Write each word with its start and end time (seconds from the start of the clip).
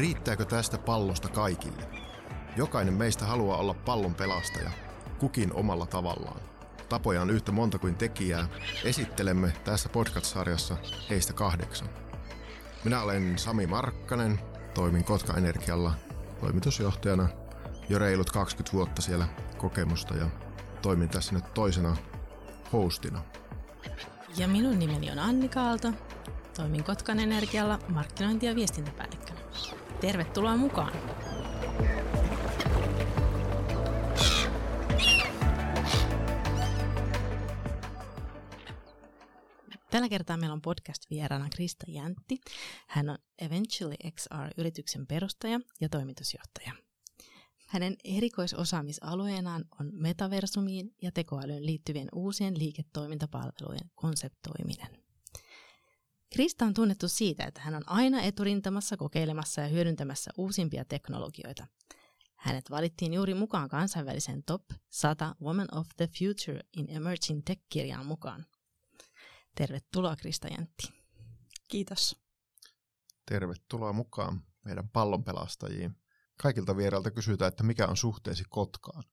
Riittääkö 0.00 0.44
tästä 0.44 0.78
pallosta 0.78 1.28
kaikille? 1.28 1.82
Jokainen 2.56 2.94
meistä 2.94 3.24
haluaa 3.24 3.58
olla 3.58 3.74
pallon 3.74 4.14
pelastaja, 4.14 4.70
kukin 5.18 5.52
omalla 5.52 5.86
tavallaan. 5.86 6.40
Tapoja 6.88 7.22
on 7.22 7.30
yhtä 7.30 7.52
monta 7.52 7.78
kuin 7.78 7.94
tekijää. 7.94 8.48
Esittelemme 8.84 9.52
tässä 9.64 9.88
podcast-sarjassa 9.88 10.76
heistä 11.10 11.32
kahdeksan. 11.32 11.88
Minä 12.84 13.02
olen 13.02 13.38
Sami 13.38 13.66
Markkanen, 13.66 14.40
toimin 14.74 15.04
Kotka 15.04 15.34
Energialla 15.34 15.92
toimitusjohtajana 16.40 17.28
jo 17.88 17.98
reilut 17.98 18.30
20 18.30 18.72
vuotta 18.76 19.02
siellä 19.02 19.28
kokemusta 19.58 20.14
ja 20.14 20.26
toimin 20.82 21.08
tässä 21.08 21.34
nyt 21.34 21.54
toisena 21.54 21.96
hostina. 22.72 23.22
Ja 24.36 24.48
minun 24.48 24.78
nimeni 24.78 25.10
on 25.10 25.18
Anni 25.18 25.48
Kaalto. 25.48 25.92
Toimin 26.56 26.84
Kotkan 26.84 27.20
Energialla 27.20 27.78
markkinointi- 27.88 28.46
ja. 28.46 28.54
Tervetuloa 30.00 30.56
mukaan! 30.56 30.92
Tällä 39.90 40.08
kertaa 40.08 40.36
meillä 40.36 40.52
on 40.52 40.62
podcast-vieraana 40.62 41.48
Krista 41.54 41.86
Jäntti. 41.88 42.40
Hän 42.86 43.08
on 43.08 43.18
Eventually 43.38 43.94
XR-yrityksen 44.10 45.06
perustaja 45.06 45.60
ja 45.80 45.88
toimitusjohtaja. 45.88 46.72
Hänen 47.66 47.96
erikoisosaamisalueenaan 48.04 49.64
on 49.80 49.90
metaversumiin 49.92 50.94
ja 51.02 51.12
tekoälyyn 51.12 51.66
liittyvien 51.66 52.08
uusien 52.14 52.58
liiketoimintapalvelujen 52.58 53.90
konseptoiminen. 53.94 54.99
Krista 56.32 56.64
on 56.64 56.74
tunnettu 56.74 57.08
siitä, 57.08 57.44
että 57.44 57.60
hän 57.60 57.74
on 57.74 57.82
aina 57.86 58.22
eturintamassa 58.22 58.96
kokeilemassa 58.96 59.60
ja 59.60 59.68
hyödyntämässä 59.68 60.30
uusimpia 60.36 60.84
teknologioita. 60.84 61.66
Hänet 62.36 62.70
valittiin 62.70 63.14
juuri 63.14 63.34
mukaan 63.34 63.68
kansainvälisen 63.68 64.42
Top 64.42 64.62
100 64.90 65.34
Women 65.42 65.74
of 65.74 65.88
the 65.96 66.08
Future 66.18 66.60
in 66.76 66.90
Emerging 66.90 67.42
Tech-kirjaan 67.44 68.06
mukaan. 68.06 68.46
Tervetuloa 69.54 70.16
Krista 70.16 70.48
Jäntti. 70.48 70.92
Kiitos. 71.68 72.16
Tervetuloa 73.26 73.92
mukaan 73.92 74.42
meidän 74.64 74.88
pallonpelastajiin. 74.88 75.96
Kaikilta 76.42 76.76
vierailta 76.76 77.10
kysytään, 77.10 77.48
että 77.48 77.62
mikä 77.62 77.86
on 77.86 77.96
suhteesi 77.96 78.44
Kotkaan? 78.48 79.04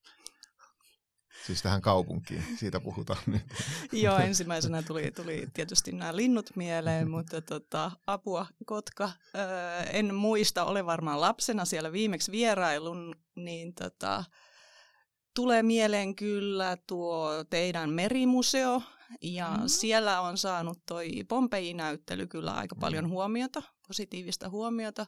Siis 1.46 1.62
tähän 1.62 1.82
kaupunkiin, 1.82 2.44
siitä 2.60 2.80
puhutaan 2.80 3.20
nyt. 3.26 3.42
Joo, 4.04 4.18
ensimmäisenä 4.18 4.82
tuli, 4.82 5.12
tuli 5.12 5.48
tietysti 5.54 5.92
nämä 5.92 6.16
linnut 6.16 6.50
mieleen, 6.56 7.10
mutta 7.16 7.42
tota, 7.42 7.92
apua 8.08 8.46
Kotka. 8.66 9.12
Öö, 9.36 9.84
en 9.84 10.16
muista, 10.16 10.66
olen 10.66 10.86
varmaan 10.86 11.22
lapsena 11.22 11.66
siellä 11.66 11.92
viimeksi 11.92 12.32
vierailun, 12.32 13.16
niin 13.36 13.74
tota, 13.74 14.24
tulee 15.36 15.64
mieleen 15.64 16.16
kyllä 16.16 16.78
tuo 16.88 17.44
teidän 17.50 17.90
merimuseo, 17.90 18.82
ja 19.22 19.50
mm-hmm. 19.50 19.68
siellä 19.68 20.22
on 20.22 20.38
saanut 20.38 20.80
toi 20.86 21.10
Pompeji-näyttely 21.28 22.28
kyllä 22.28 22.52
aika 22.52 22.76
paljon 22.76 23.04
mm. 23.04 23.10
huomiota, 23.10 23.64
positiivista 23.88 24.50
huomiota. 24.50 25.06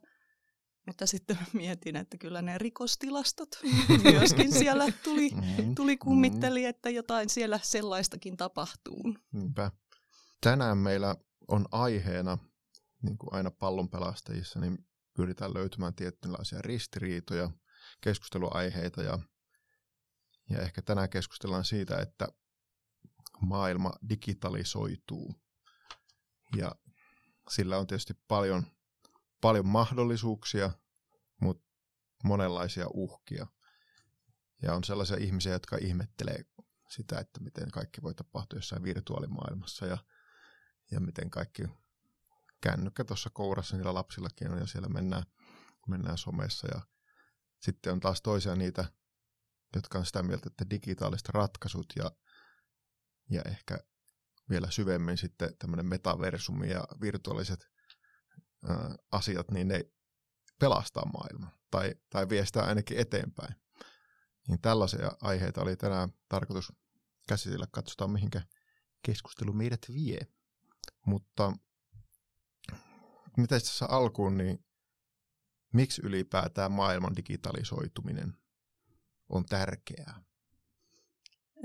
Mutta 0.90 1.08
sitten 1.08 1.38
mietin, 1.54 1.96
että 1.96 2.18
kyllä 2.18 2.42
ne 2.42 2.58
rikostilastot 2.58 3.50
myöskin 4.12 4.52
siellä 4.52 4.86
tuli, 5.04 5.30
mm-hmm. 5.30 5.76
tuli 5.76 5.98
kummitteli, 5.98 6.66
että 6.66 6.90
jotain 6.90 7.30
siellä 7.30 7.60
sellaistakin 7.64 8.38
tapahtuu. 8.38 9.16
Niinpä. 9.32 9.72
Tänään 10.42 10.78
meillä 10.78 11.16
on 11.48 11.66
aiheena, 11.72 12.38
niin 13.02 13.18
kuin 13.18 13.34
aina 13.34 13.52
pallonpelastajissa, 13.52 14.60
niin 14.60 14.88
pyritään 15.16 15.54
löytämään 15.54 15.94
tietynlaisia 15.94 16.62
ristiriitoja, 16.62 17.52
keskusteluaiheita 18.02 19.04
ja, 19.04 19.20
ja 20.50 20.62
ehkä 20.62 20.82
tänään 20.82 21.10
keskustellaan 21.10 21.66
siitä, 21.66 21.98
että 21.98 22.28
maailma 23.42 23.94
digitalisoituu 24.10 25.36
ja 26.56 26.72
sillä 27.50 27.78
on 27.78 27.88
tietysti 27.88 28.14
paljon, 28.28 28.64
paljon 29.42 29.68
mahdollisuuksia, 29.68 30.72
mutta 31.42 31.64
monenlaisia 32.24 32.86
uhkia. 32.94 33.48
Ja 34.62 34.74
on 34.74 34.84
sellaisia 34.84 35.18
ihmisiä, 35.18 35.52
jotka 35.54 35.78
ihmettelee 35.82 36.46
sitä, 36.90 37.20
että 37.20 37.40
miten 37.40 37.72
kaikki 37.72 38.02
voi 38.02 38.14
tapahtua 38.16 38.58
jossain 38.58 38.84
virtuaalimaailmassa 38.84 39.86
ja, 39.86 39.98
ja 40.92 41.00
miten 41.00 41.30
kaikki 41.30 41.64
kännykkä 42.62 43.04
tuossa 43.04 43.30
kourassa 43.34 43.76
niillä 43.78 43.94
lapsillakin 43.94 44.52
on 44.52 44.58
ja 44.58 44.68
siellä 44.68 44.90
mennään, 44.90 45.24
mennään 45.88 46.18
somessa. 46.18 46.68
Ja 46.76 46.82
sitten 47.60 47.94
on 47.94 48.00
taas 48.00 48.22
toisia 48.22 48.56
niitä, 48.56 48.86
jotka 49.76 50.00
on 50.00 50.06
sitä 50.06 50.24
mieltä, 50.24 50.48
että 50.48 50.70
digitaaliset 50.70 51.30
ratkaisut 51.30 51.94
ja 51.96 52.12
ja 53.30 53.42
ehkä 53.46 53.80
vielä 54.50 54.72
syvemmin 54.72 55.18
sitten 55.18 55.58
tämmöinen 55.60 55.86
metaversumi 55.86 56.70
ja 56.70 56.84
virtuaaliset 57.02 57.70
asiat, 59.12 59.52
niin 59.52 59.68
ne 59.68 59.86
pelastaa 60.60 61.06
maailman 61.06 61.52
tai, 61.72 61.96
tai 62.10 62.30
vie 62.30 62.46
sitä 62.46 62.64
ainakin 62.64 62.98
eteenpäin. 62.98 63.56
Niin 64.48 64.62
tällaisia 64.62 65.12
aiheita 65.22 65.62
oli 65.62 65.76
tänään 65.76 66.10
tarkoitus 66.30 66.74
käsitellä. 67.28 67.68
Katsotaan, 67.72 68.12
mihinkä 68.12 68.42
keskustelu 69.02 69.54
meidät 69.54 69.82
vie. 69.94 70.20
Mutta 71.06 71.54
mitä 73.38 73.60
tässä 73.60 73.86
alkuun, 73.86 74.38
niin 74.38 74.66
miksi 75.74 76.02
ylipäätään 76.06 76.72
maailman 76.72 77.16
digitalisoituminen 77.16 78.38
on 79.30 79.46
tärkeää? 79.46 80.24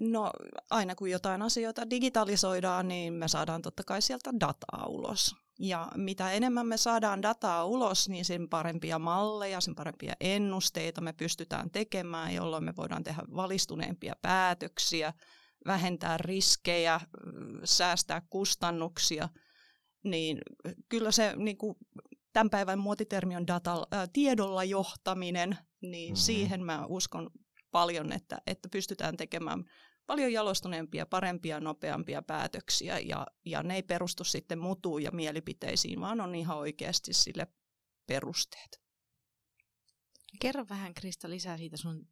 No 0.00 0.30
aina 0.70 0.94
kun 0.94 1.10
jotain 1.10 1.42
asioita 1.42 1.90
digitalisoidaan, 1.90 2.88
niin 2.88 3.12
me 3.12 3.28
saadaan 3.28 3.62
totta 3.62 3.84
kai 3.84 4.02
sieltä 4.02 4.30
dataa 4.40 4.86
ulos. 4.86 5.36
Ja 5.58 5.88
mitä 5.96 6.32
enemmän 6.32 6.66
me 6.66 6.76
saadaan 6.76 7.22
dataa 7.22 7.64
ulos, 7.64 8.08
niin 8.08 8.24
sen 8.24 8.48
parempia 8.48 8.98
malleja, 8.98 9.60
sen 9.60 9.74
parempia 9.74 10.12
ennusteita 10.20 11.00
me 11.00 11.12
pystytään 11.12 11.70
tekemään, 11.70 12.34
jolloin 12.34 12.64
me 12.64 12.76
voidaan 12.76 13.04
tehdä 13.04 13.22
valistuneempia 13.36 14.14
päätöksiä, 14.22 15.12
vähentää 15.66 16.18
riskejä, 16.18 17.00
säästää 17.64 18.22
kustannuksia. 18.30 19.28
Niin 20.04 20.38
kyllä 20.88 21.10
se 21.10 21.34
niin 21.36 21.58
kuin, 21.58 21.76
tämän 22.32 22.50
päivän 22.50 22.78
muotitermi 22.78 23.36
on 23.36 23.46
data, 23.46 23.86
ää, 23.90 24.06
tiedolla 24.12 24.64
johtaminen, 24.64 25.58
niin 25.82 26.12
mm-hmm. 26.12 26.20
siihen 26.20 26.64
mä 26.64 26.86
uskon 26.86 27.30
paljon, 27.70 28.12
että, 28.12 28.38
että 28.46 28.68
pystytään 28.72 29.16
tekemään 29.16 29.64
paljon 30.06 30.32
jalostuneempia, 30.32 31.06
parempia, 31.06 31.60
nopeampia 31.60 32.22
päätöksiä 32.22 32.98
ja, 32.98 33.26
ja 33.44 33.62
ne 33.62 33.74
ei 33.74 33.82
perustu 33.82 34.24
sitten 34.24 34.58
mutuun 34.58 35.02
ja 35.02 35.10
mielipiteisiin, 35.10 36.00
vaan 36.00 36.20
on 36.20 36.34
ihan 36.34 36.58
oikeasti 36.58 37.12
sille 37.12 37.46
perusteet. 38.06 38.82
Kerro 40.40 40.66
vähän 40.68 40.94
Krista 40.94 41.30
lisää 41.30 41.58
siitä 41.58 41.76
sun 41.76 42.08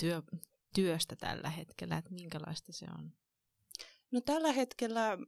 työ, 0.00 0.22
työstä 0.74 1.16
tällä 1.16 1.50
hetkellä, 1.50 1.98
että 1.98 2.10
minkälaista 2.10 2.72
se 2.72 2.86
on? 2.98 3.12
No 4.10 4.20
tällä 4.20 4.52
hetkellä 4.52 5.12
äh, 5.12 5.18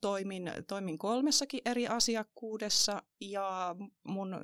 toimin, 0.00 0.52
toimin 0.68 0.98
kolmessakin 0.98 1.60
eri 1.64 1.88
asiakkuudessa 1.88 3.02
ja 3.20 3.76
mun 4.04 4.36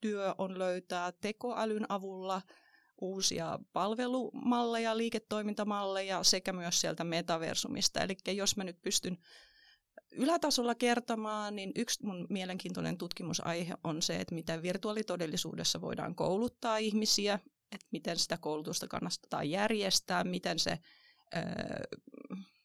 työ 0.00 0.34
on 0.38 0.58
löytää 0.58 1.12
tekoälyn 1.12 1.86
avulla– 1.88 2.42
uusia 3.02 3.58
palvelumalleja, 3.72 4.96
liiketoimintamalleja 4.96 6.22
sekä 6.22 6.52
myös 6.52 6.80
sieltä 6.80 7.04
metaversumista. 7.04 8.00
Eli 8.00 8.36
jos 8.36 8.56
mä 8.56 8.64
nyt 8.64 8.82
pystyn 8.82 9.18
ylätasolla 10.12 10.74
kertomaan, 10.74 11.56
niin 11.56 11.72
yksi 11.76 12.06
mun 12.06 12.26
mielenkiintoinen 12.30 12.98
tutkimusaihe 12.98 13.74
on 13.84 14.02
se, 14.02 14.16
että 14.16 14.34
miten 14.34 14.62
virtuaalitodellisuudessa 14.62 15.80
voidaan 15.80 16.14
kouluttaa 16.14 16.76
ihmisiä, 16.76 17.34
että 17.72 17.86
miten 17.92 18.18
sitä 18.18 18.38
koulutusta 18.38 18.88
kannattaa 18.88 19.44
järjestää, 19.44 20.24
miten 20.24 20.58
se 20.58 20.78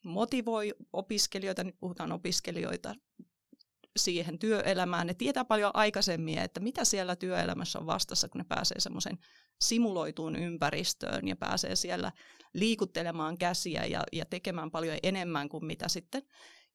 motivoi 0.06 0.74
opiskelijoita, 0.94 1.64
nyt 1.64 1.80
puhutaan 1.80 2.12
opiskelijoita 2.12 2.96
siihen 3.98 4.40
työelämään. 4.40 5.08
Ne 5.08 5.14
tietää 5.14 5.46
paljon 5.46 5.72
aikaisemmin, 5.74 6.38
että 6.38 6.60
mitä 6.60 6.86
siellä 6.86 7.16
työelämässä 7.16 7.80
on 7.80 7.86
vastassa, 7.86 8.30
kun 8.30 8.40
ne 8.40 8.46
pääsee 8.50 8.80
semmoisen 8.80 9.18
simuloituun 9.62 10.36
ympäristöön 10.36 11.28
ja 11.28 11.36
pääsee 11.36 11.76
siellä 11.76 12.12
liikuttelemaan 12.54 13.38
käsiä 13.38 13.86
ja, 13.86 14.04
ja 14.14 14.26
tekemään 14.26 14.72
paljon 14.72 14.98
enemmän 15.04 15.50
kuin 15.50 15.66
mitä 15.66 15.88
sitten 15.88 16.24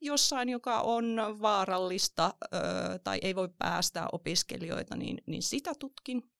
jossain, 0.01 0.49
joka 0.49 0.81
on 0.81 1.17
vaarallista 1.43 2.35
ö, 2.45 2.59
tai 3.05 3.19
ei 3.23 3.35
voi 3.35 3.49
päästää 3.59 4.09
opiskelijoita, 4.13 4.97
niin, 4.97 5.19
niin 5.27 5.43
sitä 5.43 5.73
tutkin. 5.79 6.31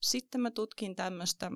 Sitten 0.00 0.40
mä 0.40 0.50
tutkin 0.50 0.96
tämmöistä 0.96 1.50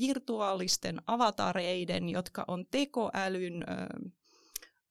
virtuaalisten 0.00 1.02
avatareiden, 1.06 2.08
jotka 2.08 2.44
on 2.48 2.66
tekoälyn 2.70 3.62
ö, 3.62 3.66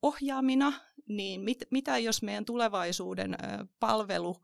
ohjaamina, 0.01 0.73
niin 1.07 1.41
mit, 1.41 1.63
mitä 1.71 1.97
jos 1.97 2.21
meidän 2.21 2.45
tulevaisuuden 2.45 3.35
palvelu 3.79 4.37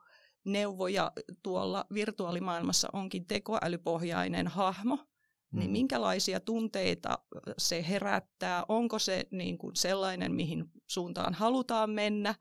neuvoja 0.46 1.12
tuolla 1.44 1.86
virtuaalimaailmassa 1.94 2.90
onkin 2.94 3.28
tekoälypohjainen 3.28 4.48
hahmo, 4.48 4.96
mm. 4.96 5.60
niin 5.60 5.72
minkälaisia 5.72 6.40
tunteita 6.40 7.20
se 7.58 7.86
herättää, 7.90 8.66
onko 8.68 9.00
se 9.00 9.28
niin 9.32 9.58
kuin 9.58 9.76
sellainen, 9.76 10.36
mihin 10.36 10.66
suuntaan 10.88 11.34
halutaan 11.34 11.90
mennä, 11.90 12.36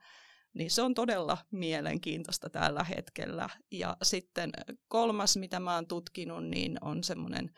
niin 0.53 0.71
se 0.71 0.81
on 0.81 0.93
todella 0.93 1.37
mielenkiintoista 1.51 2.49
tällä 2.49 2.83
hetkellä. 2.83 3.49
Ja 3.71 3.97
sitten 4.03 4.51
kolmas, 4.87 5.37
mitä 5.37 5.59
mä 5.59 5.75
oon 5.75 5.87
tutkinut, 5.87 6.45
niin 6.45 6.77
on 6.81 7.03
semmoinen 7.03 7.51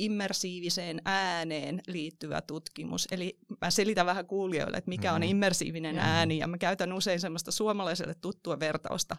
immersiiviseen 0.00 1.02
ääneen 1.04 1.80
liittyvä 1.86 2.40
tutkimus. 2.40 3.08
Eli 3.10 3.38
mä 3.60 3.70
selitän 3.70 4.06
vähän 4.06 4.26
kuulijoille, 4.26 4.76
että 4.76 4.88
mikä 4.88 5.12
on 5.12 5.20
mm-hmm. 5.20 5.30
immersiivinen 5.30 5.94
mm-hmm. 5.94 6.10
ääni, 6.10 6.38
ja 6.38 6.46
mä 6.46 6.58
käytän 6.58 6.92
usein 6.92 7.20
semmoista 7.20 7.52
suomalaiselle 7.52 8.14
tuttua 8.14 8.60
vertausta, 8.60 9.16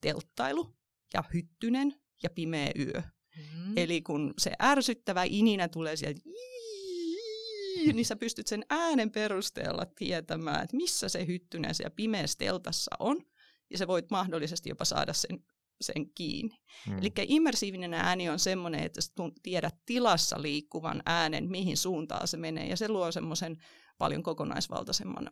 telttailu 0.00 0.76
ja 1.14 1.24
hyttynen 1.34 1.94
ja 2.22 2.30
pimeä 2.30 2.70
yö. 2.78 3.02
Mm-hmm. 3.36 3.72
Eli 3.76 4.02
kun 4.02 4.34
se 4.38 4.52
ärsyttävä 4.62 5.24
ininä 5.26 5.68
tulee 5.68 5.96
sieltä, 5.96 6.20
niin 7.92 8.06
sä 8.06 8.16
pystyt 8.16 8.46
sen 8.46 8.64
äänen 8.70 9.10
perusteella 9.10 9.86
tietämään, 9.86 10.64
että 10.64 10.76
missä 10.76 11.08
se 11.08 11.26
hyttynen 11.26 11.74
siellä 11.74 11.94
pimeässä 11.96 12.38
teltassa 12.38 12.90
on, 12.98 13.22
ja 13.70 13.78
sä 13.78 13.86
voit 13.86 14.10
mahdollisesti 14.10 14.68
jopa 14.68 14.84
saada 14.84 15.12
sen 15.12 15.44
sen 15.80 16.10
kiinni. 16.14 16.56
Hmm. 16.86 16.98
Eli 16.98 17.12
immersiivinen 17.22 17.94
ääni 17.94 18.28
on 18.28 18.38
semmoinen, 18.38 18.82
että 18.82 19.00
sä 19.00 19.12
tiedät 19.42 19.74
tilassa 19.86 20.42
liikkuvan 20.42 21.02
äänen, 21.06 21.50
mihin 21.50 21.76
suuntaan 21.76 22.28
se 22.28 22.36
menee, 22.36 22.66
ja 22.66 22.76
se 22.76 22.88
luo 22.88 23.12
semmoisen 23.12 23.56
paljon 23.98 24.22
kokonaisvaltaisemman 24.22 25.30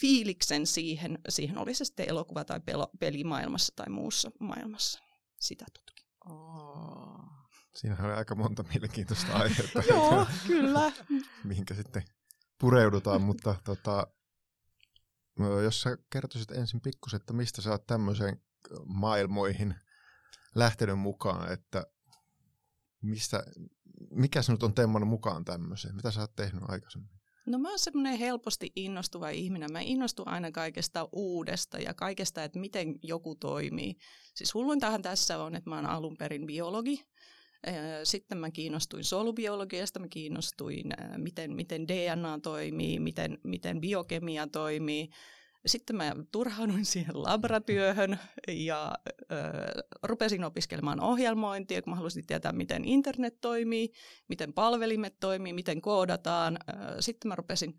fiiliksen 0.00 0.66
siihen, 0.66 1.18
siihen 1.28 1.58
oli 1.58 1.74
se 1.74 1.84
sitten 1.84 2.08
elokuva- 2.08 2.44
tai 2.44 2.60
pelo, 2.60 2.90
pelimaailmassa 3.00 3.72
tai 3.76 3.90
muussa 3.90 4.30
maailmassa. 4.40 5.02
Sitä 5.40 5.64
tutkin. 5.74 6.06
Oh. 6.26 7.42
Siinähän 7.74 8.06
oli 8.06 8.14
aika 8.14 8.34
monta 8.34 8.62
mielenkiintoista 8.62 9.32
aihetta. 9.32 9.82
Joo, 9.90 10.26
kyllä. 10.46 10.92
Mihinkä 11.44 11.74
sitten 11.74 12.02
pureudutaan, 12.60 13.22
mutta 13.22 13.54
tota, 13.64 14.06
jos 15.64 15.80
sä 15.80 15.96
kertoisit 16.10 16.50
ensin 16.50 16.80
pikkusen, 16.80 17.16
että 17.16 17.32
mistä 17.32 17.62
sä 17.62 17.70
oot 17.70 17.86
tämmöiseen 17.86 18.42
maailmoihin 18.86 19.74
lähtenyt 20.54 20.98
mukaan, 20.98 21.52
että 21.52 21.86
mistä, 23.02 23.44
mikä 24.10 24.42
sinut 24.42 24.62
on 24.62 24.74
temmannut 24.74 25.10
mukaan 25.10 25.44
tämmöiseen? 25.44 25.96
Mitä 25.96 26.10
sä 26.10 26.20
oot 26.20 26.36
tehnyt 26.36 26.62
aikaisemmin? 26.68 27.10
No 27.46 27.58
mä 27.58 27.68
oon 27.68 27.78
semmoinen 27.78 28.18
helposti 28.18 28.72
innostuva 28.76 29.28
ihminen. 29.28 29.72
Mä 29.72 29.80
innostun 29.80 30.28
aina 30.28 30.50
kaikesta 30.50 31.08
uudesta 31.12 31.78
ja 31.78 31.94
kaikesta, 31.94 32.44
että 32.44 32.58
miten 32.58 32.94
joku 33.02 33.34
toimii. 33.34 33.96
Siis 34.34 34.54
hulluintahan 34.54 35.02
tässä 35.02 35.42
on, 35.42 35.54
että 35.54 35.70
mä 35.70 35.76
oon 35.76 35.86
alun 35.86 36.16
perin 36.16 36.46
biologi. 36.46 37.04
Sitten 38.04 38.38
mä 38.38 38.50
kiinnostuin 38.50 39.04
solubiologiasta, 39.04 40.00
mä 40.00 40.08
kiinnostuin, 40.08 40.86
miten, 41.16 41.56
miten 41.56 41.88
DNA 41.88 42.38
toimii, 42.42 43.00
miten, 43.00 43.38
miten 43.44 43.80
biokemia 43.80 44.46
toimii. 44.46 45.08
Sitten 45.66 45.96
mä 45.96 46.14
turhauduin 46.32 46.84
siihen 46.84 47.22
labratyöhön 47.22 48.18
ja 48.48 48.92
ö, 49.08 49.36
rupesin 50.02 50.44
opiskelemaan 50.44 51.00
ohjelmointia, 51.00 51.82
kun 51.82 51.90
mä 51.90 51.96
halusin 51.96 52.26
tietää, 52.26 52.52
miten 52.52 52.84
internet 52.84 53.40
toimii, 53.40 53.92
miten 54.28 54.52
palvelimet 54.52 55.14
toimii, 55.20 55.52
miten 55.52 55.80
koodataan. 55.80 56.58
Sitten 57.00 57.28
mä 57.28 57.36
rupesin 57.36 57.78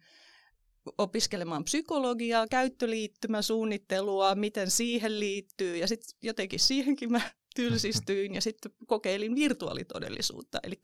opiskelemaan 0.98 1.64
psykologiaa, 1.64 2.48
käyttöliittymäsuunnittelua, 2.48 4.36
miten 4.36 4.72
siihen 4.72 5.20
liittyy 5.20 5.78
ja 5.78 5.88
sitten 5.88 6.18
jotenkin 6.22 6.60
siihenkin 6.60 7.12
mä 7.12 7.22
tylsistyin 7.56 8.36
ja 8.36 8.42
sitten 8.42 8.72
kokeilin 8.88 9.36
virtuaalitodellisuutta. 9.36 10.60
Eli 10.64 10.80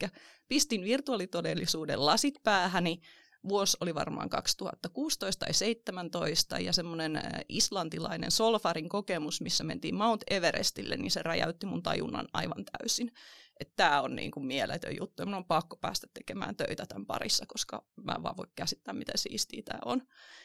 pistin 0.47 0.83
virtuaalitodellisuuden 0.83 2.05
lasit 2.05 2.35
päähäni, 2.43 2.99
Vuosi 3.47 3.77
oli 3.81 3.95
varmaan 3.95 4.29
2016 4.29 5.39
tai 5.39 5.47
2017 5.47 6.59
ja 6.59 6.73
semmoinen 6.73 7.15
äh, 7.15 7.23
islantilainen 7.49 8.31
Solfarin 8.31 8.89
kokemus, 8.89 9.41
missä 9.41 9.63
mentiin 9.63 9.95
Mount 9.95 10.21
Everestille, 10.29 10.97
niin 10.97 11.11
se 11.11 11.23
räjäytti 11.23 11.65
mun 11.65 11.83
tajunnan 11.83 12.27
aivan 12.33 12.65
täysin. 12.65 13.11
Että 13.59 13.73
tämä 13.75 14.01
on 14.01 14.15
niin 14.15 14.31
kuin 14.31 14.45
mieletön 14.45 14.95
juttu 14.99 15.21
ja 15.21 15.25
mun 15.25 15.35
on 15.35 15.45
pakko 15.45 15.77
päästä 15.77 16.07
tekemään 16.13 16.55
töitä 16.55 16.85
tämän 16.85 17.05
parissa, 17.05 17.45
koska 17.47 17.85
mä 18.03 18.11
en 18.11 18.23
vaan 18.23 18.37
voi 18.37 18.45
käsittää, 18.55 18.93
miten 18.93 19.17
siistiä 19.17 19.61
tämä 19.65 19.79
on. 19.85 20.01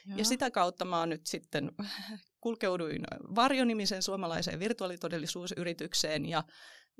Joo. 0.06 0.18
Ja 0.18 0.24
sitä 0.24 0.50
kautta 0.50 0.84
mä 0.84 0.98
oon 0.98 1.08
nyt 1.08 1.26
sitten 1.26 1.72
kulkeuduin 2.40 3.04
Varjonimisen 3.34 4.02
suomalaiseen 4.02 4.60
virtuaalitodellisuusyritykseen 4.60 6.26
ja, 6.26 6.44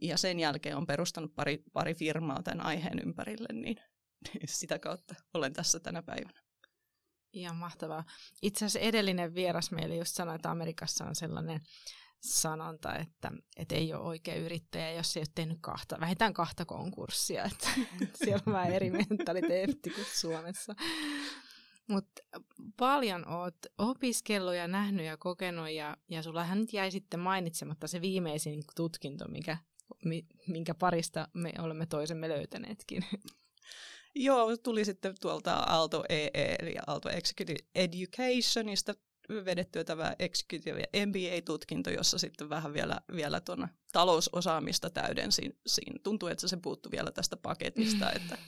ja 0.02 0.17
sen 0.17 0.41
jälkeen 0.41 0.76
on 0.76 0.87
perustanut 0.87 1.35
pari, 1.35 1.62
pari 1.73 1.94
firmaa 1.94 2.43
tämän 2.43 2.67
aiheen 2.67 2.99
ympärille, 3.06 3.49
niin 3.52 3.76
sitä 4.47 4.79
kautta 4.79 5.15
olen 5.35 5.53
tässä 5.53 5.81
tänä 5.81 6.03
päivänä. 6.03 6.43
Ihan 7.32 7.56
mahtavaa. 7.56 8.05
Itse 8.43 8.65
asiassa 8.65 8.88
edellinen 8.88 9.35
vieras 9.35 9.71
meille 9.71 9.97
just 9.97 10.15
sanoi, 10.15 10.35
että 10.35 10.50
Amerikassa 10.50 11.05
on 11.05 11.15
sellainen 11.15 11.61
sanonta, 12.25 12.97
että, 12.97 13.32
että 13.56 13.75
ei 13.75 13.94
ole 13.94 14.03
oikea 14.03 14.35
yrittäjä, 14.35 14.93
jos 14.93 15.17
ei 15.17 15.21
ole 15.21 15.26
tehnyt 15.35 15.59
kahta, 15.61 16.00
vähintään 16.00 16.35
kahta 16.35 16.65
konkurssia. 16.65 17.44
Että 17.53 17.69
siellä 18.25 18.43
on 18.47 18.53
vähän 18.53 18.73
eri 18.73 18.91
mentaliteetti 18.91 19.91
kuin 19.91 20.06
Suomessa. 20.21 20.75
Mutta 21.88 22.23
paljon 22.77 23.29
oot 23.29 23.56
opiskellut 23.79 24.55
ja 24.55 24.69
nähnyt 24.69 25.06
ja 25.06 25.17
kokenut 25.17 25.70
ja, 25.70 25.97
ja 26.11 26.23
sullahan 26.23 26.61
nyt 26.61 26.73
jäi 26.73 26.91
sitten 26.91 27.20
mainitsematta 27.20 27.88
se 27.88 28.00
viimeisin 28.00 28.62
tutkinto, 28.77 29.29
mikä, 29.29 29.59
minkä 30.49 30.75
parista 30.75 31.29
me 31.35 31.53
olemme 31.59 31.87
toisemme 31.87 32.29
löytäneetkin. 32.29 33.05
Joo, 34.15 34.57
tuli 34.57 34.85
sitten 34.85 35.15
tuolta 35.21 35.55
Aalto 35.55 36.05
EE, 36.09 36.57
eli 36.59 36.75
Aalto 36.87 37.09
Executive 37.09 37.59
Educationista 37.75 38.95
vedettyä 39.29 39.85
tämä 39.85 40.15
Executive 40.19 40.83
MBA-tutkinto, 41.07 41.91
jossa 41.91 42.19
sitten 42.19 42.49
vähän 42.49 42.73
vielä, 42.73 43.01
vielä 43.17 43.41
tuon 43.41 43.69
talousosaamista 43.93 44.91
täydensin. 44.91 45.59
Siinä 45.67 45.99
tuntuu, 46.03 46.29
että 46.29 46.49
se 46.49 46.57
puuttuu 46.57 46.93
vielä 46.93 47.11
tästä 47.11 47.37
paketista. 47.37 48.13
Että. 48.17 48.39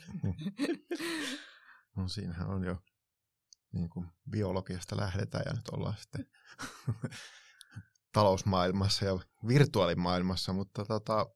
no 1.97 2.09
siinähän 2.09 2.49
on 2.49 2.65
jo 2.65 2.77
niin 3.73 3.91
kuin 3.91 4.07
biologiasta 4.31 4.97
lähdetään 4.97 5.45
ja 5.47 5.53
nyt 5.53 5.69
ollaan 5.69 5.97
sitten 6.01 6.27
talousmaailmassa 8.13 9.05
ja 9.05 9.19
virtuaalimaailmassa, 9.49 10.53
mutta 10.53 10.85
tota, 10.85 11.27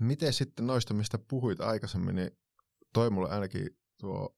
miten 0.00 0.32
sitten 0.32 0.66
noista, 0.66 0.94
mistä 0.94 1.18
puhuit 1.18 1.60
aikaisemmin, 1.60 2.16
niin 2.16 2.38
toi 2.94 3.10
mulle 3.10 3.28
ainakin 3.28 3.78
tuo 4.00 4.36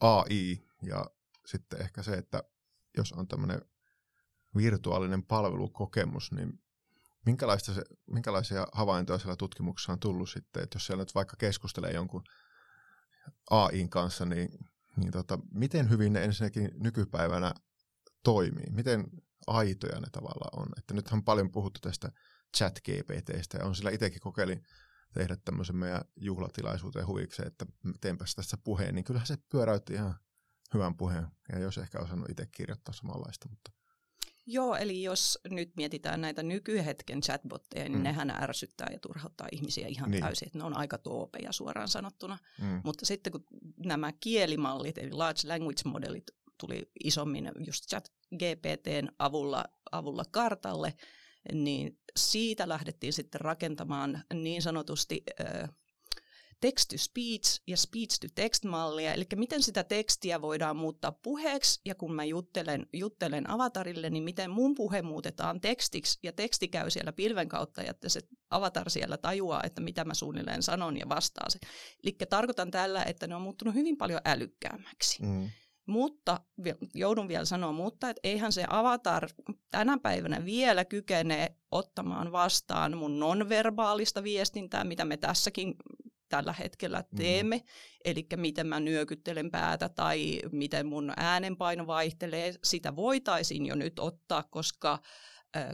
AI 0.00 0.62
ja 0.82 1.06
sitten 1.46 1.80
ehkä 1.80 2.02
se, 2.02 2.12
että 2.12 2.42
jos 2.96 3.12
on 3.12 3.28
tämmöinen 3.28 3.62
virtuaalinen 4.56 5.22
palvelukokemus, 5.22 6.32
niin 6.32 6.62
minkälaista 7.26 7.74
se, 7.74 7.82
minkälaisia 8.06 8.66
havaintoja 8.72 9.18
siellä 9.18 9.36
tutkimuksessa 9.36 9.92
on 9.92 10.00
tullut 10.00 10.30
sitten, 10.30 10.62
että 10.62 10.76
jos 10.76 10.86
siellä 10.86 11.02
nyt 11.02 11.14
vaikka 11.14 11.36
keskustelee 11.36 11.92
jonkun 11.92 12.24
AIin 13.50 13.90
kanssa, 13.90 14.24
niin, 14.24 14.48
niin 14.96 15.12
tota, 15.12 15.38
miten 15.50 15.90
hyvin 15.90 16.12
ne 16.12 16.24
ensinnäkin 16.24 16.70
nykypäivänä 16.74 17.54
toimii? 18.22 18.70
Miten 18.70 19.04
aitoja 19.46 20.00
ne 20.00 20.06
tavallaan 20.12 20.60
on? 20.60 20.68
Että 20.78 20.94
nythän 20.94 21.18
on 21.18 21.24
paljon 21.24 21.52
puhuttu 21.52 21.80
tästä 21.80 22.12
chat 22.56 22.80
GPTstä 22.80 23.58
ja 23.58 23.64
on 23.64 23.74
sillä 23.74 23.90
itsekin 23.90 24.20
kokeilin 24.20 24.66
tehdä 25.14 25.36
tämmöisen 25.44 25.76
meidän 25.76 26.02
juhlatilaisuuteen 26.16 27.06
huvikseen, 27.06 27.48
että 27.48 27.66
teenpäs 28.00 28.34
tässä 28.34 28.56
puheen, 28.64 28.94
niin 28.94 29.04
kyllähän 29.04 29.26
se 29.26 29.36
pyöräytti 29.50 29.94
ihan 29.94 30.14
hyvän 30.74 30.96
puheen. 30.96 31.26
Ja 31.52 31.58
jos 31.58 31.78
ehkä 31.78 31.98
osannut 31.98 32.30
itse 32.30 32.46
kirjoittaa 32.46 32.94
samanlaista, 32.94 33.48
mutta 33.48 33.72
Joo, 34.46 34.76
eli 34.76 35.02
jos 35.02 35.38
nyt 35.50 35.72
mietitään 35.76 36.20
näitä 36.20 36.42
nykyhetken 36.42 37.20
chatbotteja, 37.20 37.84
niin 37.84 37.98
mm. 37.98 38.02
nehän 38.02 38.30
ärsyttää 38.30 38.88
ja 38.92 38.98
turhauttaa 38.98 39.48
ihmisiä 39.52 39.88
ihan 39.88 40.10
niin. 40.10 40.22
täysin. 40.22 40.46
Että 40.46 40.58
ne 40.58 40.64
on 40.64 40.76
aika 40.76 40.98
toopeja 40.98 41.52
suoraan 41.52 41.88
sanottuna. 41.88 42.38
Mm. 42.60 42.80
Mutta 42.84 43.06
sitten 43.06 43.32
kun 43.32 43.44
nämä 43.84 44.12
kielimallit, 44.20 44.98
eli 44.98 45.10
large 45.10 45.48
language 45.48 45.82
modelit, 45.84 46.30
tuli 46.60 46.90
isommin 47.04 47.50
just 47.66 47.84
chat 47.90 48.12
GPTn 48.36 49.08
avulla, 49.18 49.64
avulla 49.92 50.24
kartalle, 50.30 50.94
niin 51.52 51.98
siitä 52.16 52.68
lähdettiin 52.68 53.12
sitten 53.12 53.40
rakentamaan 53.40 54.24
niin 54.34 54.62
sanotusti 54.62 55.24
text-to-speech 56.60 57.62
ja 57.66 57.76
speech-to-text-mallia, 57.76 59.14
eli 59.14 59.24
miten 59.34 59.62
sitä 59.62 59.84
tekstiä 59.84 60.42
voidaan 60.42 60.76
muuttaa 60.76 61.12
puheeksi, 61.12 61.80
ja 61.84 61.94
kun 61.94 62.14
mä 62.14 62.24
juttelen, 62.24 62.86
juttelen 62.92 63.50
avatarille, 63.50 64.10
niin 64.10 64.22
miten 64.22 64.50
mun 64.50 64.74
puhe 64.74 65.02
muutetaan 65.02 65.60
tekstiksi, 65.60 66.18
ja 66.22 66.32
teksti 66.32 66.68
käy 66.68 66.90
siellä 66.90 67.12
pilven 67.12 67.48
kautta, 67.48 67.82
ja 67.82 67.90
että 67.90 68.08
se 68.08 68.20
avatar 68.50 68.90
siellä 68.90 69.16
tajuaa, 69.16 69.62
että 69.64 69.80
mitä 69.80 70.04
mä 70.04 70.14
suunnilleen 70.14 70.62
sanon 70.62 70.98
ja 70.98 71.08
vastaa 71.08 71.50
se. 71.50 71.58
Eli 72.04 72.16
tarkoitan 72.30 72.70
tällä, 72.70 73.04
että 73.04 73.26
ne 73.26 73.34
on 73.34 73.42
muuttunut 73.42 73.74
hyvin 73.74 73.96
paljon 73.96 74.20
älykkäämmäksi. 74.24 75.22
Mm. 75.22 75.50
Mutta 75.86 76.40
joudun 76.94 77.28
vielä 77.28 77.44
sanoa, 77.44 77.72
mutta 77.72 78.10
että 78.10 78.20
eihän 78.24 78.52
se 78.52 78.64
avatar 78.68 79.28
tänä 79.70 79.98
päivänä 79.98 80.44
vielä 80.44 80.84
kykene 80.84 81.56
ottamaan 81.70 82.32
vastaan 82.32 82.96
mun 82.96 83.18
nonverbaalista 83.18 84.22
viestintää, 84.22 84.84
mitä 84.84 85.04
me 85.04 85.16
tässäkin 85.16 85.74
tällä 86.28 86.52
hetkellä 86.52 87.04
mm. 87.10 87.16
teemme, 87.16 87.56
mm. 87.56 87.64
eli 88.04 88.26
miten 88.36 88.66
mä 88.66 88.80
nyökyttelen 88.80 89.50
päätä 89.50 89.88
tai 89.88 90.40
miten 90.52 90.86
mun 90.86 91.12
äänenpaino 91.16 91.86
vaihtelee, 91.86 92.54
sitä 92.64 92.96
voitaisiin 92.96 93.66
jo 93.66 93.74
nyt 93.74 93.98
ottaa, 93.98 94.42
koska 94.42 94.98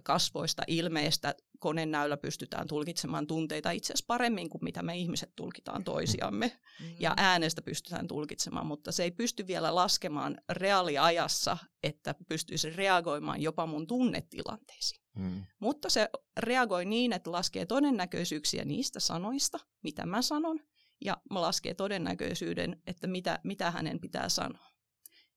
kasvoista 0.03 0.62
ilmeistä 0.67 1.35
konenäyllä 1.59 2.17
pystytään 2.17 2.67
tulkitsemaan 2.67 3.27
tunteita 3.27 3.71
itse 3.71 3.93
asiassa 3.93 4.05
paremmin 4.09 4.49
kuin 4.49 4.65
mitä 4.65 4.83
me 4.83 4.97
ihmiset 4.97 5.33
tulkitaan 5.37 5.85
toisiamme. 5.85 6.61
Mm. 6.81 6.87
Ja 7.00 7.15
äänestä 7.17 7.62
pystytään 7.62 8.09
tulkitsemaan, 8.09 8.67
mutta 8.67 8.93
se 8.93 9.03
ei 9.03 9.11
pysty 9.11 9.47
vielä 9.47 9.75
laskemaan 9.75 10.38
reaaliajassa, 10.49 11.57
että 11.83 12.15
pystyisi 12.29 12.71
reagoimaan 12.71 13.43
jopa 13.43 13.67
mun 13.67 13.87
tunnetilanteisiin. 13.87 15.03
Mm. 15.17 15.45
Mutta 15.61 15.91
se 15.91 16.09
reagoi 16.37 16.85
niin, 16.85 17.12
että 17.12 17.33
laskee 17.33 17.67
todennäköisyyksiä 17.67 18.65
niistä 18.65 19.00
sanoista, 19.00 19.59
mitä 19.83 20.07
mä 20.07 20.23
sanon, 20.23 20.61
ja 21.05 21.17
laskee 21.31 21.75
todennäköisyyden, 21.75 22.83
että 22.87 23.07
mitä, 23.07 23.38
mitä 23.45 23.71
hänen 23.71 24.00
pitää 24.00 24.29
sanoa. 24.29 24.69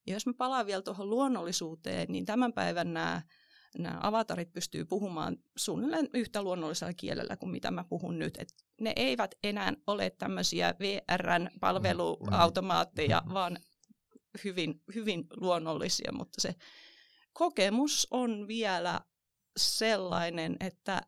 Ja 0.08 0.14
jos 0.14 0.26
mä 0.26 0.34
palaan 0.38 0.66
vielä 0.66 0.82
tuohon 0.82 1.10
luonnollisuuteen, 1.10 2.08
niin 2.10 2.26
tämän 2.26 2.54
päivän 2.54 2.94
nämä 2.94 3.22
nämä 3.78 4.00
avatarit 4.02 4.54
pystyy 4.54 4.86
puhumaan 4.86 5.38
suunnilleen 5.58 6.10
yhtä 6.14 6.42
luonnollisella 6.42 6.94
kielellä 6.94 7.38
kuin 7.38 7.52
mitä 7.52 7.72
mä 7.72 7.84
puhun 7.84 8.20
nyt. 8.20 8.38
Et 8.38 8.54
ne 8.82 8.94
eivät 8.96 9.36
enää 9.44 9.74
ole 9.88 10.10
tämmöisiä 10.10 10.76
VRn 10.80 11.50
palveluautomaatteja, 11.60 13.22
mm. 13.26 13.34
vaan 13.34 13.58
hyvin, 14.44 14.82
hyvin 14.96 15.28
luonnollisia, 15.38 16.12
mutta 16.12 16.42
se 16.42 16.56
kokemus 17.34 18.08
on 18.12 18.48
vielä 18.48 19.02
sellainen, 19.58 20.56
että 20.60 21.02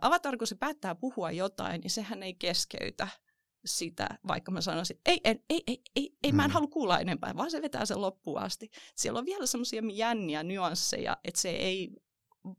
avatar, 0.00 0.36
kun 0.36 0.46
se 0.46 0.54
päättää 0.54 0.94
puhua 0.94 1.30
jotain, 1.30 1.80
niin 1.80 1.90
sehän 1.90 2.22
ei 2.22 2.34
keskeytä 2.34 3.08
sitä, 3.64 4.08
vaikka 4.28 4.52
mä 4.52 4.60
sanoisin, 4.60 5.00
ei, 5.06 5.20
ei, 5.24 5.38
ei, 5.50 5.62
ei, 5.66 5.82
ei, 5.96 6.16
ei 6.22 6.32
mä 6.32 6.44
en 6.44 6.50
mm. 6.50 6.54
halua 6.54 6.68
kuulla 6.68 7.00
enempää, 7.00 7.36
vaan 7.36 7.50
se 7.50 7.62
vetää 7.62 7.86
sen 7.86 8.00
loppuun 8.00 8.40
asti. 8.40 8.70
Siellä 8.96 9.18
on 9.18 9.26
vielä 9.26 9.46
semmoisia 9.46 9.82
jänniä 9.92 10.42
nyansseja, 10.42 11.16
että 11.24 11.40
se 11.40 11.50
ei 11.50 11.90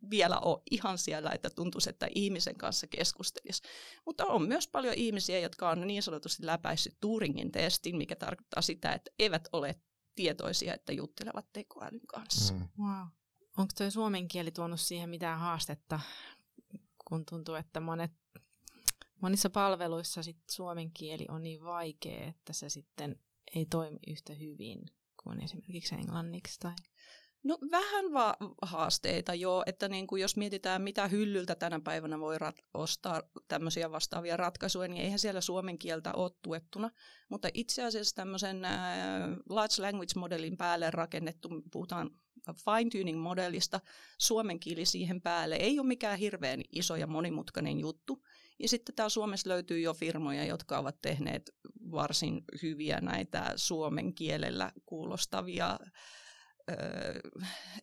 vielä 0.09 0.39
ole 0.39 0.61
ihan 0.71 0.97
siellä, 0.97 1.31
että 1.31 1.49
tuntuisi, 1.49 1.89
että 1.89 2.07
ihmisen 2.15 2.55
kanssa 2.55 2.87
keskustelisi. 2.87 3.63
Mutta 4.05 4.25
on 4.25 4.47
myös 4.47 4.67
paljon 4.67 4.93
ihmisiä, 4.93 5.39
jotka 5.39 5.69
on 5.69 5.87
niin 5.87 6.03
sanotusti 6.03 6.45
läpäissyt 6.45 6.97
Turingin 7.01 7.51
testin, 7.51 7.97
mikä 7.97 8.15
tarkoittaa 8.15 8.61
sitä, 8.61 8.93
että 8.93 9.11
eivät 9.19 9.47
ole 9.53 9.75
tietoisia, 10.15 10.73
että 10.73 10.93
juttelevat 10.93 11.45
tekoälyn 11.53 12.07
kanssa. 12.07 12.53
Mm. 12.53 12.67
Wow. 12.79 13.07
Onko 13.57 13.71
tuo 13.77 13.91
suomen 13.91 14.27
kieli 14.27 14.51
tuonut 14.51 14.79
siihen 14.79 15.09
mitään 15.09 15.39
haastetta, 15.39 15.99
kun 17.07 17.25
tuntuu, 17.29 17.55
että 17.55 17.79
monet 17.79 18.11
monissa 19.21 19.49
palveluissa 19.49 20.23
sit 20.23 20.37
suomen 20.51 20.91
kieli 20.91 21.25
on 21.29 21.43
niin 21.43 21.63
vaikea, 21.63 22.27
että 22.27 22.53
se 22.53 22.69
sitten 22.69 23.15
ei 23.55 23.65
toimi 23.65 23.99
yhtä 24.07 24.33
hyvin 24.33 24.79
kuin 25.23 25.43
esimerkiksi 25.43 25.95
englanniksi 25.95 26.59
tai 26.59 26.73
No 27.45 27.57
vähän 27.71 28.13
va- 28.13 28.37
haasteita 28.61 29.33
joo, 29.33 29.63
että 29.65 29.87
niin 29.87 30.07
kuin 30.07 30.21
jos 30.21 30.37
mietitään 30.37 30.81
mitä 30.81 31.07
hyllyltä 31.07 31.55
tänä 31.55 31.79
päivänä 31.79 32.19
voi 32.19 32.37
rat- 32.37 32.65
ostaa 32.73 33.21
tämmöisiä 33.47 33.91
vastaavia 33.91 34.37
ratkaisuja, 34.37 34.87
niin 34.87 35.01
eihän 35.01 35.19
siellä 35.19 35.41
suomen 35.41 35.77
kieltä 35.77 36.13
ole 36.13 36.31
tuettuna. 36.41 36.91
Mutta 37.29 37.47
itse 37.53 37.83
asiassa 37.83 38.15
tämmöisen 38.15 38.65
äh, 38.65 38.79
large 39.49 39.81
language 39.81 40.19
modelin 40.19 40.57
päälle 40.57 40.91
rakennettu, 40.91 41.49
puhutaan 41.71 42.09
fine-tuning-modellista, 42.53 43.79
suomen 44.17 44.59
kieli 44.59 44.85
siihen 44.85 45.21
päälle 45.21 45.55
ei 45.55 45.79
ole 45.79 45.87
mikään 45.87 46.19
hirveän 46.19 46.61
iso 46.71 46.95
ja 46.95 47.07
monimutkainen 47.07 47.79
juttu. 47.79 48.21
Ja 48.59 48.69
sitten 48.69 48.95
täällä 48.95 49.09
Suomessa 49.09 49.49
löytyy 49.49 49.79
jo 49.79 49.93
firmoja, 49.93 50.45
jotka 50.45 50.77
ovat 50.77 51.01
tehneet 51.01 51.55
varsin 51.91 52.43
hyviä 52.61 53.01
näitä 53.01 53.53
suomen 53.55 54.13
kielellä 54.13 54.71
kuulostavia, 54.85 55.79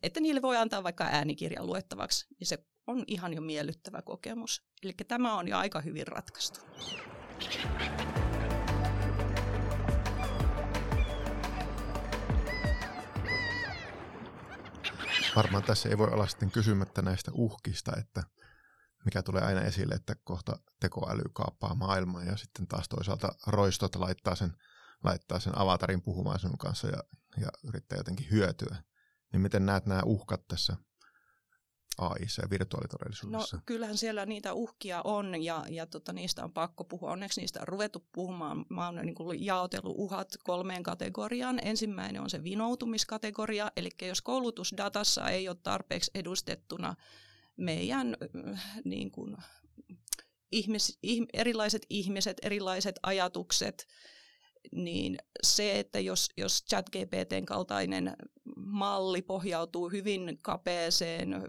että 0.03 0.19
niille 0.19 0.41
voi 0.41 0.57
antaa 0.57 0.83
vaikka 0.83 1.03
äänikirjan 1.03 1.67
luettavaksi, 1.67 2.27
niin 2.39 2.47
se 2.47 2.57
on 2.87 3.03
ihan 3.07 3.33
jo 3.33 3.41
miellyttävä 3.41 4.01
kokemus. 4.01 4.63
Eli 4.83 4.93
tämä 5.07 5.37
on 5.37 5.47
jo 5.47 5.57
aika 5.57 5.81
hyvin 5.81 6.07
ratkaistu. 6.07 6.59
Varmaan 15.35 15.63
tässä 15.63 15.89
ei 15.89 15.97
voi 15.97 16.07
olla 16.07 16.27
sitten 16.27 16.51
kysymättä 16.51 17.01
näistä 17.01 17.31
uhkista, 17.33 17.91
että 17.99 18.23
mikä 19.05 19.23
tulee 19.23 19.41
aina 19.41 19.61
esille, 19.61 19.95
että 19.95 20.15
kohta 20.23 20.59
tekoäly 20.79 21.23
kaappaa 21.33 21.75
maailmaa 21.75 22.23
ja 22.23 22.37
sitten 22.37 22.67
taas 22.67 22.89
toisaalta 22.89 23.35
roistot 23.47 23.95
laittaa 23.95 24.35
sen, 24.35 24.53
laittaa 25.03 25.39
sen 25.39 25.57
avatarin 25.57 26.01
puhumaan 26.01 26.39
sinun 26.39 26.57
kanssa 26.57 26.87
ja, 26.87 27.03
ja 27.37 27.47
yrittää 27.67 27.97
jotenkin 27.97 28.31
hyötyä. 28.31 28.75
Niin 29.31 29.41
miten 29.41 29.65
näet 29.65 29.85
nämä 29.85 30.01
uhkat 30.05 30.47
tässä 30.47 30.77
AI 31.97 32.27
ja 32.41 32.49
virtuaalitodellisuudessa? 32.49 33.57
No 33.57 33.63
kyllähän 33.65 33.97
siellä 33.97 34.25
niitä 34.25 34.53
uhkia 34.53 35.01
on 35.03 35.43
ja, 35.43 35.65
ja 35.69 35.85
tota, 35.85 36.13
niistä 36.13 36.43
on 36.43 36.53
pakko 36.53 36.83
puhua. 36.83 37.11
Onneksi 37.11 37.41
niistä 37.41 37.59
on 37.61 37.67
ruvettu 37.67 38.07
puhumaan. 38.11 38.65
Mä 38.69 38.85
oon 38.85 38.95
niin 38.95 39.45
jaotellut 39.45 39.95
uhat 39.97 40.27
kolmeen 40.43 40.83
kategoriaan. 40.83 41.59
Ensimmäinen 41.63 42.21
on 42.21 42.29
se 42.29 42.43
vinoutumiskategoria, 42.43 43.71
eli 43.77 43.89
jos 44.01 44.21
koulutusdatassa 44.21 45.29
ei 45.29 45.49
ole 45.49 45.57
tarpeeksi 45.63 46.11
edustettuna 46.15 46.95
meidän 47.57 48.17
niin 48.85 49.11
kuin, 49.11 49.37
ihmis, 50.51 50.99
ihm, 51.03 51.25
erilaiset 51.33 51.85
ihmiset, 51.89 52.37
erilaiset 52.41 52.99
ajatukset, 53.03 53.87
niin 54.71 55.17
se, 55.43 55.79
että 55.79 55.99
jos, 55.99 56.29
jos 56.37 56.65
ChatGPTn 56.69 57.45
kaltainen 57.45 58.15
malli 58.55 59.21
pohjautuu 59.21 59.89
hyvin 59.89 60.37
kapeeseen 60.41 61.43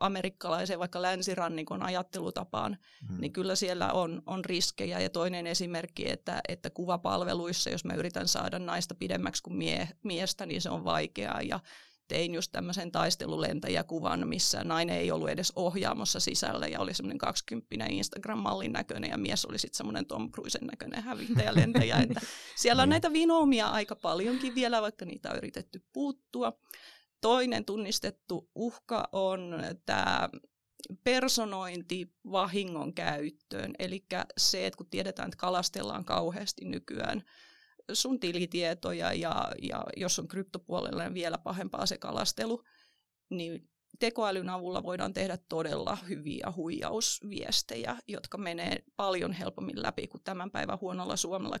amerikkalaiseen 0.00 0.78
vaikka 0.78 1.02
länsirannikon 1.02 1.82
ajattelutapaan, 1.82 2.78
hmm. 3.08 3.20
niin 3.20 3.32
kyllä 3.32 3.54
siellä 3.54 3.92
on, 3.92 4.22
on 4.26 4.44
riskejä. 4.44 5.00
Ja 5.00 5.10
toinen 5.10 5.46
esimerkki, 5.46 6.10
että, 6.10 6.40
että 6.48 6.70
kuvapalveluissa, 6.70 7.70
jos 7.70 7.84
mä 7.84 7.94
yritän 7.94 8.28
saada 8.28 8.58
naista 8.58 8.94
pidemmäksi 8.94 9.42
kuin 9.42 9.56
mie, 9.56 9.88
miestä, 10.04 10.46
niin 10.46 10.60
se 10.60 10.70
on 10.70 10.84
vaikeaa. 10.84 11.42
Ja 11.42 11.60
tein 12.10 12.34
just 12.34 12.52
tämmöisen 12.52 12.92
taistelulentäjäkuvan, 12.92 14.28
missä 14.28 14.64
nainen 14.64 14.96
ei 14.96 15.10
ollut 15.10 15.28
edes 15.28 15.52
ohjaamossa 15.56 16.20
sisällä 16.20 16.66
ja 16.66 16.80
oli 16.80 16.94
semmoinen 16.94 17.18
20 17.18 17.86
Instagram-mallin 17.90 18.72
näköinen 18.72 19.10
ja 19.10 19.18
mies 19.18 19.44
oli 19.44 19.58
sitten 19.58 19.76
semmoinen 19.76 20.06
Tom 20.06 20.32
Cruisen 20.32 20.66
näköinen 20.66 21.02
hävintäjälentäjä. 21.02 21.96
Että 21.96 22.20
siellä 22.62 22.82
on 22.82 22.88
niin. 22.88 22.90
näitä 22.90 23.12
vinoomia 23.12 23.66
aika 23.66 23.96
paljonkin 23.96 24.54
vielä, 24.54 24.82
vaikka 24.82 25.04
niitä 25.04 25.30
on 25.30 25.36
yritetty 25.36 25.84
puuttua. 25.92 26.52
Toinen 27.20 27.64
tunnistettu 27.64 28.50
uhka 28.54 29.08
on 29.12 29.54
tämä 29.86 30.28
personointi 31.04 32.14
vahingon 32.30 32.94
käyttöön. 32.94 33.72
Eli 33.78 34.04
se, 34.38 34.66
että 34.66 34.76
kun 34.76 34.90
tiedetään, 34.90 35.26
että 35.26 35.36
kalastellaan 35.36 36.04
kauheasti 36.04 36.64
nykyään 36.64 37.22
sun 37.92 38.20
tilitietoja 38.20 39.12
ja, 39.12 39.52
ja 39.62 39.84
jos 39.96 40.18
on 40.18 40.28
kryptopuolella 40.28 41.02
niin 41.02 41.14
vielä 41.14 41.38
pahempaa 41.38 41.86
se 41.86 41.98
kalastelu, 41.98 42.62
niin 43.30 43.70
tekoälyn 43.98 44.48
avulla 44.48 44.82
voidaan 44.82 45.14
tehdä 45.14 45.38
todella 45.48 45.98
hyviä 46.08 46.52
huijausviestejä, 46.56 47.96
jotka 48.08 48.38
menee 48.38 48.84
paljon 48.96 49.32
helpommin 49.32 49.82
läpi 49.82 50.06
kuin 50.06 50.22
tämän 50.24 50.50
päivän 50.50 50.80
huonolla 50.80 51.16
suomella 51.16 51.56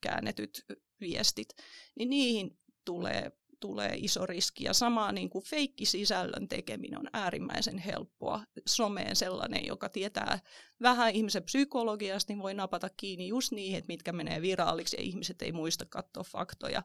käännetyt 0.00 0.64
viestit, 1.00 1.48
niin 1.94 2.10
niihin 2.10 2.58
tulee 2.84 3.32
tulee 3.60 3.94
iso 3.96 4.26
riski. 4.26 4.64
Ja 4.64 4.74
samaa 4.74 5.12
niin 5.12 5.30
kuin 5.30 5.44
feikkisisällön 5.44 6.48
tekeminen 6.48 6.98
on 6.98 7.08
äärimmäisen 7.12 7.78
helppoa. 7.78 8.44
Someen 8.66 9.16
sellainen, 9.16 9.66
joka 9.66 9.88
tietää 9.88 10.38
vähän 10.82 11.12
ihmisen 11.14 11.42
psykologiasta, 11.42 12.32
niin 12.32 12.42
voi 12.42 12.54
napata 12.54 12.88
kiinni 12.96 13.28
just 13.28 13.52
niihin, 13.52 13.78
että 13.78 13.92
mitkä 13.92 14.12
menee 14.12 14.42
viraaliksi 14.42 14.96
ja 14.96 15.02
ihmiset 15.02 15.42
ei 15.42 15.52
muista 15.52 15.86
katsoa 15.86 16.22
faktoja. 16.22 16.82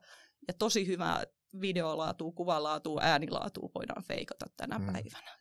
Ja 0.47 0.53
tosi 0.53 0.87
hyvää 0.87 1.23
videolaatua, 1.61 2.31
kuvalaatua, 2.31 3.01
äänilaatua 3.03 3.69
voidaan 3.75 4.03
feikata 4.03 4.45
tänä 4.57 4.79
mm. 4.79 4.85
päivänä. 4.85 5.37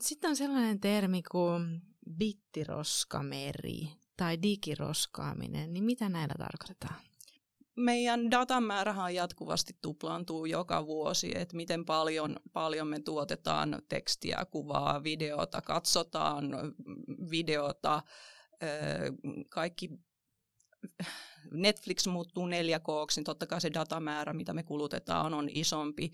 Sitten 0.00 0.30
on 0.30 0.36
sellainen 0.36 0.80
termi 0.80 1.22
kuin 1.22 1.82
bittiroskameri 2.18 3.88
tai 4.16 4.42
digiroskaaminen, 4.42 5.72
niin 5.72 5.84
mitä 5.84 6.08
näillä 6.08 6.34
tarkoitetaan? 6.38 7.11
Meidän 7.76 8.30
datamäärähän 8.30 9.14
jatkuvasti 9.14 9.76
tuplaantuu 9.82 10.46
joka 10.46 10.86
vuosi, 10.86 11.32
että 11.34 11.56
miten 11.56 11.84
paljon, 11.84 12.36
paljon 12.52 12.88
me 12.88 13.00
tuotetaan 13.00 13.82
tekstiä, 13.88 14.46
kuvaa, 14.50 15.02
videota, 15.02 15.60
katsotaan 15.60 16.50
videota, 17.30 18.02
kaikki 19.50 19.90
Netflix 21.50 22.06
muuttuu 22.06 22.46
4 22.46 22.80
k 22.80 22.86
niin 23.16 23.24
totta 23.24 23.46
kai 23.46 23.60
se 23.60 23.70
datamäärä, 23.74 24.32
mitä 24.32 24.52
me 24.52 24.62
kulutetaan, 24.62 25.34
on 25.34 25.48
isompi. 25.52 26.10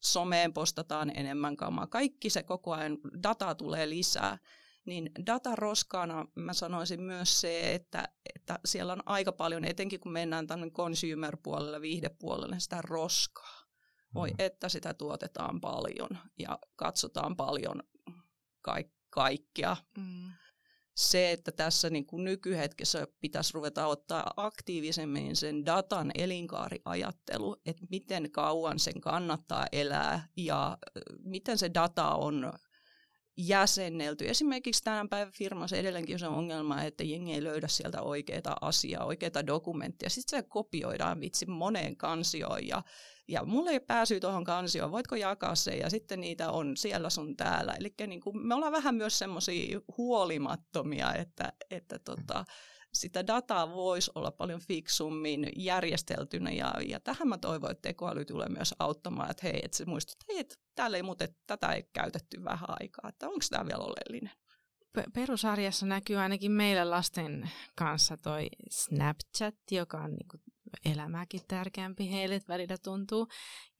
Someen 0.00 0.52
postataan 0.52 1.12
enemmän 1.16 1.56
kamaa. 1.56 1.86
Kaikki 1.86 2.30
se 2.30 2.42
koko 2.42 2.72
ajan, 2.72 2.98
dataa 3.22 3.54
tulee 3.54 3.88
lisää. 3.88 4.38
Niin 4.84 5.10
dataroskana 5.26 6.26
mä 6.34 6.52
sanoisin 6.52 7.02
myös 7.02 7.40
se, 7.40 7.74
että, 7.74 8.08
että 8.54 8.68
siellä 8.68 8.92
on 8.92 9.02
aika 9.06 9.32
paljon, 9.32 9.64
etenkin 9.64 10.00
kun 10.00 10.12
mennään 10.12 10.46
tänne 10.46 10.70
consumer-puolelle, 10.70 11.80
viihdepuolelle, 11.80 12.60
sitä 12.60 12.82
roskaa. 12.82 13.60
Voi 14.14 14.28
mm. 14.30 14.36
että 14.38 14.68
sitä 14.68 14.94
tuotetaan 14.94 15.60
paljon 15.60 16.10
ja 16.38 16.58
katsotaan 16.76 17.36
paljon 17.36 17.82
kaik- 18.62 18.94
kaikkea. 19.10 19.76
Mm 19.98 20.32
se, 21.00 21.32
että 21.32 21.52
tässä 21.52 21.90
niin 21.90 22.06
kuin 22.06 22.24
nykyhetkessä 22.24 23.06
pitäisi 23.20 23.54
ruveta 23.54 23.86
ottaa 23.86 24.32
aktiivisemmin 24.36 25.36
sen 25.36 25.66
datan 25.66 26.10
elinkaariajattelu, 26.14 27.56
että 27.66 27.86
miten 27.90 28.30
kauan 28.30 28.78
sen 28.78 29.00
kannattaa 29.00 29.66
elää 29.72 30.28
ja 30.36 30.78
miten 31.18 31.58
se 31.58 31.70
data 31.74 32.14
on 32.14 32.52
jäsennelty. 33.46 34.28
Esimerkiksi 34.28 34.84
tämän 34.84 35.08
päivän 35.08 35.32
firmassa 35.32 35.76
edelleenkin 35.76 36.14
on 36.14 36.18
se 36.18 36.26
ongelma, 36.26 36.82
että 36.82 37.04
jengi 37.04 37.32
ei 37.32 37.44
löydä 37.44 37.68
sieltä 37.68 38.02
oikeita 38.02 38.56
asiaa, 38.60 39.04
oikeita 39.04 39.46
dokumenttia. 39.46 40.10
Sitten 40.10 40.38
se 40.38 40.48
kopioidaan 40.48 41.20
vitsi 41.20 41.46
moneen 41.46 41.96
kansioon 41.96 42.66
ja, 42.66 42.82
ja 43.28 43.44
mulla 43.44 43.70
ei 43.70 43.80
pääsy 43.80 44.20
tuohon 44.20 44.44
kansioon, 44.44 44.92
voitko 44.92 45.16
jakaa 45.16 45.54
se 45.54 45.76
ja 45.76 45.90
sitten 45.90 46.20
niitä 46.20 46.50
on 46.50 46.76
siellä 46.76 47.10
sun 47.10 47.36
täällä. 47.36 47.72
Eli 47.72 47.94
niin 48.06 48.22
me 48.34 48.54
ollaan 48.54 48.72
vähän 48.72 48.94
myös 48.94 49.18
semmoisia 49.18 49.80
huolimattomia, 49.98 51.14
että, 51.14 51.52
että 51.70 51.98
tota, 51.98 52.44
sitä 52.94 53.26
dataa 53.26 53.70
voisi 53.70 54.10
olla 54.14 54.30
paljon 54.30 54.60
fiksummin 54.60 55.46
järjesteltynä 55.56 56.50
ja, 56.50 56.74
ja 56.88 57.00
tähän 57.00 57.28
mä 57.28 57.38
toivon, 57.38 57.70
että 57.70 57.88
tekoäly 57.88 58.24
tulee 58.24 58.48
myös 58.48 58.74
auttamaan, 58.78 59.30
että 59.30 59.46
hei, 59.46 59.60
että 59.64 59.76
se 59.76 59.84
muistut, 59.84 60.12
että 60.12 60.32
hei, 60.32 60.40
että 60.40 60.54
täällä 60.74 60.96
ei 60.96 61.02
muuten, 61.02 61.28
tätä 61.46 61.72
ei 61.72 61.82
käytetty 61.92 62.44
vähän 62.44 62.68
aikaa, 62.80 63.08
että 63.08 63.28
onko 63.28 63.44
tämä 63.50 63.66
vielä 63.66 63.84
oleellinen. 63.84 64.32
Perusarjassa 65.14 65.86
näkyy 65.86 66.16
ainakin 66.16 66.52
meillä 66.52 66.90
lasten 66.90 67.50
kanssa 67.74 68.16
toi 68.16 68.48
Snapchat, 68.70 69.54
joka 69.70 69.98
on 69.98 70.10
niinku 70.10 70.38
elämääkin 70.84 71.40
tärkeämpi 71.48 72.10
heille, 72.10 72.40
välillä 72.48 72.76
tuntuu. 72.78 73.28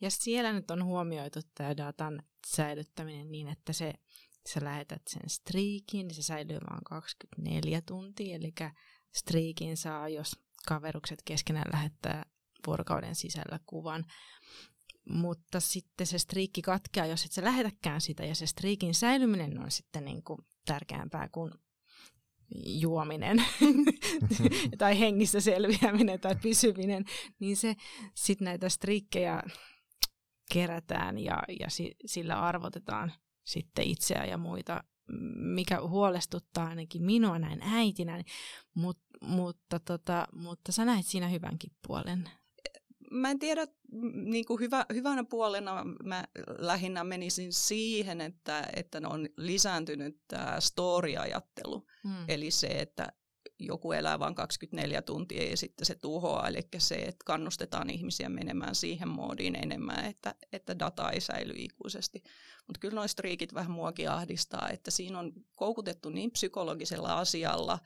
Ja 0.01 0.11
siellä 0.11 0.53
nyt 0.53 0.71
on 0.71 0.85
huomioitu 0.85 1.41
tämä 1.55 1.77
datan 1.77 2.23
säilyttäminen 2.47 3.31
niin, 3.31 3.49
että 3.49 3.73
se, 3.73 3.95
sä 4.49 4.61
lähetät 4.65 5.03
sen 5.09 5.31
striikin, 5.31 6.09
niin 6.09 6.15
se 6.15 6.23
säilyy 6.23 6.59
vain 6.71 6.85
24 6.85 7.81
tuntia, 7.87 8.37
eli 8.37 8.53
striikin 9.15 9.77
saa, 9.77 10.09
jos 10.09 10.37
kaverukset 10.67 11.23
keskenään 11.25 11.71
lähettää 11.73 12.25
vuorokauden 12.67 13.15
sisällä 13.15 13.61
kuvan. 13.67 14.05
Mutta 15.11 15.61
sitten 15.61 16.07
se 16.07 16.19
striikki 16.19 16.63
katkeaa, 16.63 17.07
jos 17.07 17.25
et 17.25 17.33
sä 17.33 17.45
lähetäkään 17.45 18.01
sitä, 18.01 18.25
ja 18.25 18.35
se 18.35 18.47
striikin 18.47 18.95
säilyminen 18.95 19.63
on 19.63 19.71
sitten 19.71 20.05
niin 20.05 20.23
kuin 20.23 20.39
tärkeämpää 20.67 21.29
kuin 21.29 21.53
juominen 22.55 23.45
tai 24.79 25.01
hengissä 25.01 25.41
selviäminen 25.41 26.21
tai 26.21 26.37
pysyminen, 26.43 27.05
niin 27.39 27.57
se 27.57 27.77
sitten 28.15 28.45
näitä 28.45 28.69
striikkejä 28.69 29.43
kerätään 30.53 31.19
ja, 31.19 31.43
ja 31.61 31.71
si, 31.71 31.95
sillä 32.07 32.41
arvotetaan 32.41 33.13
sitten 33.45 33.85
itseä 33.85 34.25
ja 34.25 34.39
muita 34.39 34.85
mikä 35.37 35.81
huolestuttaa 35.81 36.67
ainakin 36.67 37.03
minua 37.03 37.39
näin 37.39 37.63
äitinä, 37.63 38.25
mut, 38.75 38.99
mutta, 39.23 39.81
tota, 39.81 40.27
mutta 40.33 40.73
sä 40.73 40.85
näet 40.85 41.07
siinä 41.07 41.29
hyvänkin 41.29 41.71
puolen. 41.87 42.31
Mä 43.11 43.31
en 43.31 43.39
tiedä, 43.39 43.67
niin 44.13 44.45
kuin 44.45 44.61
hyvä, 44.61 44.87
hyvänä 44.95 45.25
puolena 45.25 45.85
mä 46.05 46.25
lähinnä 46.59 47.05
menisin 47.05 47.53
siihen, 47.53 48.21
että, 48.21 48.69
että 48.77 49.01
on 49.05 49.29
lisääntynyt 49.37 50.21
tämä 50.29 50.57
story-ajattelu. 50.61 51.87
Hmm. 52.05 52.25
Eli 52.29 52.51
se, 52.51 52.67
että 52.67 53.13
joku 53.61 53.93
elää 53.93 54.19
vain 54.19 54.35
24 54.35 55.03
tuntia 55.03 55.51
ja 55.51 55.57
sitten 55.57 55.87
se 55.87 55.95
tuhoaa. 55.95 56.49
Eli 56.49 56.63
se, 56.79 56.95
että 56.95 57.25
kannustetaan 57.25 57.91
ihmisiä 57.91 58.29
menemään 58.29 58.75
siihen 58.75 59.09
moodiin 59.09 59.57
enemmän, 59.57 60.05
että, 60.05 60.35
että 60.53 60.79
data 60.79 61.11
ei 61.11 61.21
säily 61.21 61.53
ikuisesti. 61.57 62.23
Mutta 62.71 62.81
kyllä 62.81 62.95
noista 62.95 63.13
striikit 63.13 63.55
vähän 63.55 63.71
muakin 63.71 64.11
ahdistaa, 64.11 64.69
että 64.69 64.91
siinä 64.91 65.19
on 65.19 65.33
koukutettu 65.55 66.11
niin 66.11 66.31
psykologisella 66.31 67.19
asialla 67.19 67.79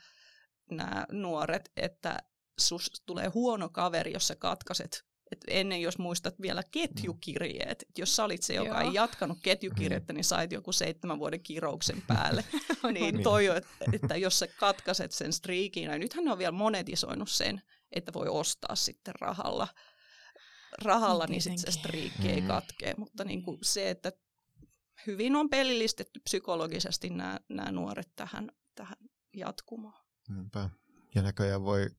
nämä 0.70 1.06
nuoret, 1.12 1.72
että 1.76 2.18
sus 2.60 3.02
tulee 3.06 3.28
huono 3.28 3.68
kaveri, 3.68 4.12
jos 4.12 4.28
sä 4.28 4.36
katkaiset 4.36 5.04
et 5.32 5.44
ennen 5.48 5.82
jos 5.82 5.98
muistat 5.98 6.34
vielä 6.42 6.62
ketjukirjeet, 6.70 7.82
et 7.82 7.98
jos 7.98 8.16
sä 8.16 8.24
olit 8.24 8.42
se, 8.42 8.54
joka 8.54 8.68
Joo. 8.68 8.80
ei 8.80 8.94
jatkanut 8.94 9.38
ketjukirjettä, 9.42 10.12
niin 10.12 10.24
sait 10.24 10.52
joku 10.52 10.72
seitsemän 10.72 11.18
vuoden 11.18 11.42
kirouksen 11.42 12.02
päälle. 12.06 12.44
niin 12.92 13.22
toi, 13.22 13.46
että 13.92 14.16
jos 14.16 14.38
sä 14.38 14.46
katkaset 14.46 15.12
sen 15.12 15.32
striikin, 15.32 15.84
ja 15.84 15.98
nythän 15.98 16.24
ne 16.24 16.32
on 16.32 16.38
vielä 16.38 16.52
monetisoinut 16.52 17.30
sen, 17.30 17.62
että 17.92 18.12
voi 18.12 18.28
ostaa 18.28 18.76
sitten 18.76 19.14
rahalla, 19.20 19.68
rahalla 20.82 21.26
niin 21.26 21.42
sitten 21.42 21.72
se 21.72 21.78
striikki 21.78 22.28
ei 22.28 22.40
mm. 22.40 22.46
katkee. 22.46 22.94
Mutta 22.96 23.24
niin 23.24 23.42
kuin 23.42 23.58
se, 23.62 23.90
että 23.90 24.12
hyvin 25.06 25.36
on 25.36 25.50
pelillistetty 25.50 26.20
psykologisesti 26.20 27.10
nämä, 27.10 27.40
nämä 27.48 27.72
nuoret 27.72 28.08
tähän, 28.16 28.50
tähän 28.74 28.96
jatkumaan. 29.36 30.04
Niinpä. 30.28 30.70
Ja 31.14 31.22
näköjään 31.22 31.62
voi 31.62 31.90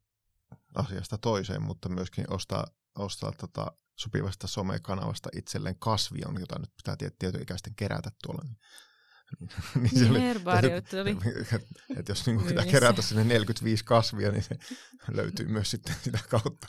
asiasta 0.76 1.18
toiseen, 1.18 1.62
mutta 1.62 1.90
myöskin 1.90 2.34
ostaa 2.34 2.66
ostaa 2.96 3.32
tota 3.32 3.72
sopivasta 3.96 4.48
somekanavasta 4.48 5.30
itselleen 5.36 5.80
kasvion, 5.80 6.40
jota 6.40 6.60
nyt 6.60 6.72
pitää 6.78 7.10
tietoikäisten 7.20 7.76
kerätä 7.76 8.12
tuolla. 8.24 8.42
Niin, 8.44 8.58
niin, 9.76 9.90
se 9.90 10.00
niin 10.00 10.12
oli, 10.12 10.72
että, 10.78 11.02
oli. 11.02 11.18
että 11.98 12.12
jos 12.12 12.26
niin 12.26 12.44
pitää 12.44 12.66
kerätä 12.66 13.02
sinne 13.02 13.24
45 13.24 13.86
kasvia, 13.86 14.32
niin 14.32 14.44
se 14.44 14.56
löytyy 15.08 15.48
myös 15.48 15.72
sitten 15.72 15.96
sitä 16.02 16.20
kautta. 16.30 16.68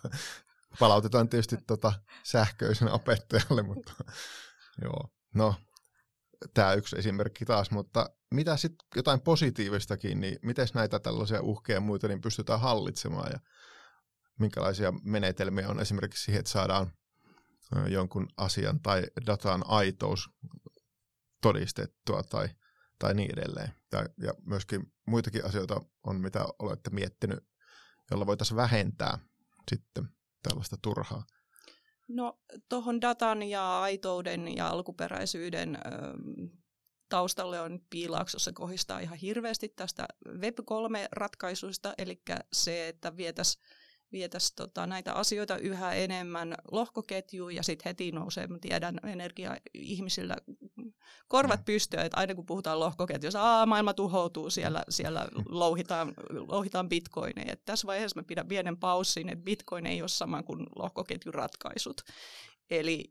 Palautetaan 0.79 1.29
tietysti 1.29 1.57
tota 1.66 1.92
sähköisen 2.22 2.92
opettajalle, 2.92 3.62
mutta 3.62 3.92
joo. 4.83 5.11
No, 5.35 5.55
tämä 6.54 6.72
yksi 6.72 6.98
esimerkki 6.98 7.44
taas, 7.44 7.70
mutta 7.70 8.11
mitä 8.35 8.56
sitten 8.56 8.87
jotain 8.96 9.20
positiivistakin, 9.20 10.20
niin 10.20 10.38
miten 10.42 10.68
näitä 10.74 10.98
tällaisia 10.98 11.42
uhkia 11.42 11.74
ja 11.74 11.80
muita 11.80 12.09
niin 12.09 12.20
pystytään 12.20 12.61
hallitsemaan 12.61 13.30
ja 13.32 13.40
minkälaisia 14.38 14.92
menetelmiä 15.02 15.68
on 15.68 15.80
esimerkiksi 15.80 16.24
siihen, 16.24 16.38
että 16.38 16.50
saadaan 16.50 16.92
jonkun 17.88 18.28
asian 18.37 18.80
tai 18.80 19.02
datan 19.26 19.64
aitous 19.66 20.30
todistettua 21.42 22.22
tai, 22.22 22.48
tai 22.98 23.14
niin 23.14 23.38
edelleen. 23.38 23.72
Ja 24.22 24.35
myöskin 24.44 24.92
muitakin 25.06 25.44
asioita 25.44 25.80
on, 26.04 26.20
mitä 26.20 26.46
olette 26.59 26.90
miettinyt, 26.90 27.38
jolla 28.11 28.26
voitaisiin 28.26 28.56
vähentää 28.56 29.18
sitten 29.70 30.09
tällaista 30.42 30.76
turhaa. 30.82 31.24
No 32.08 32.38
tuohon 32.68 33.00
datan 33.00 33.42
ja 33.42 33.80
aitouden 33.82 34.56
ja 34.56 34.68
alkuperäisyyden 34.68 35.78
taustalle 37.08 37.60
on 37.60 37.80
piilaaksossa 37.90 38.52
kohistaa 38.52 39.00
ihan 39.00 39.18
hirveästi 39.18 39.68
tästä 39.68 40.08
Web3-ratkaisuista, 40.28 41.94
eli 41.98 42.22
se, 42.52 42.88
että 42.88 43.16
vietäisiin 43.16 43.64
vietäisi 44.16 44.52
tota, 44.57 44.87
näitä 44.87 45.12
asioita 45.12 45.59
yhä 45.59 45.92
enemmän 45.92 46.55
lohkoketjuun 46.72 47.55
ja 47.55 47.62
sitten 47.62 47.90
heti 47.90 48.12
nousee, 48.12 48.46
mä 48.46 48.59
tiedän, 48.59 49.00
energia 49.05 49.57
ihmisillä 49.74 50.37
korvat 51.29 51.61
mm. 51.61 51.64
pystyä, 51.64 52.02
että 52.02 52.16
aina 52.16 52.35
kun 52.35 52.46
puhutaan 52.46 52.81
lohkoketjussa, 52.81 53.42
aa, 53.42 53.66
maailma 53.66 53.94
tuhoutuu, 53.94 54.50
siellä, 54.50 54.83
siellä 54.88 55.29
louhitaan, 55.48 56.14
louhitaan 56.48 56.88
bitcoineja. 56.88 57.52
Et 57.52 57.64
tässä 57.64 57.87
vaiheessa 57.87 58.20
mä 58.20 58.24
pidän 58.24 58.48
pienen 58.48 58.76
paussin, 58.76 59.29
että 59.29 59.44
bitcoin 59.44 59.87
ei 59.87 60.02
ole 60.02 60.09
sama 60.09 60.42
kuin 60.42 60.66
lohkoketjun 60.76 61.35
ratkaisut. 61.35 62.00
Eli 62.70 63.05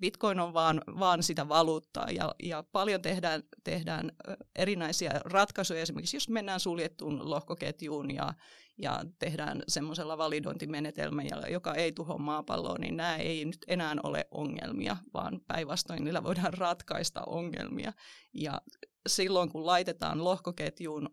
Bitcoin 0.00 0.40
on 0.40 0.54
vaan, 0.54 0.82
vaan 0.98 1.22
sitä 1.22 1.48
valuuttaa 1.48 2.10
ja, 2.10 2.34
ja 2.42 2.64
paljon 2.72 3.02
tehdään, 3.02 3.42
tehdään 3.64 4.12
erinäisiä 4.56 5.20
ratkaisuja. 5.24 5.82
Esimerkiksi 5.82 6.16
jos 6.16 6.28
mennään 6.28 6.60
suljettuun 6.60 7.30
lohkoketjuun 7.30 8.14
ja, 8.14 8.34
ja 8.78 9.04
tehdään 9.18 9.62
semmoisella 9.68 10.18
validointimenetelmällä, 10.18 11.46
joka 11.46 11.74
ei 11.74 11.92
tuho 11.92 12.18
maapalloa, 12.18 12.78
niin 12.78 12.96
nämä 12.96 13.16
ei 13.16 13.44
nyt 13.44 13.64
enää 13.68 13.94
ole 14.02 14.26
ongelmia, 14.30 14.96
vaan 15.14 15.40
päinvastoin 15.46 16.04
niillä 16.04 16.22
voidaan 16.22 16.54
ratkaista 16.54 17.22
ongelmia. 17.26 17.92
Ja 18.34 18.60
silloin 19.06 19.50
kun 19.50 19.66
laitetaan 19.66 20.24
lohkoketjuun 20.24 21.08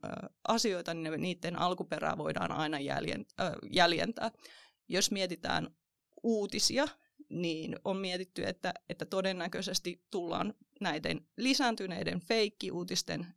asioita, 0.47 0.93
niin 0.93 1.21
niiden 1.21 1.59
alkuperää 1.59 2.17
voidaan 2.17 2.51
aina 2.51 2.77
jäljentää. 3.71 4.31
Jos 4.87 5.11
mietitään 5.11 5.75
uutisia, 6.23 6.87
niin 7.29 7.75
on 7.85 7.97
mietitty, 7.97 8.45
että, 8.45 8.73
että 8.89 9.05
todennäköisesti 9.05 10.03
tullaan 10.11 10.53
näiden 10.81 11.27
lisääntyneiden 11.37 12.19
feikkiuutisten 12.19 13.27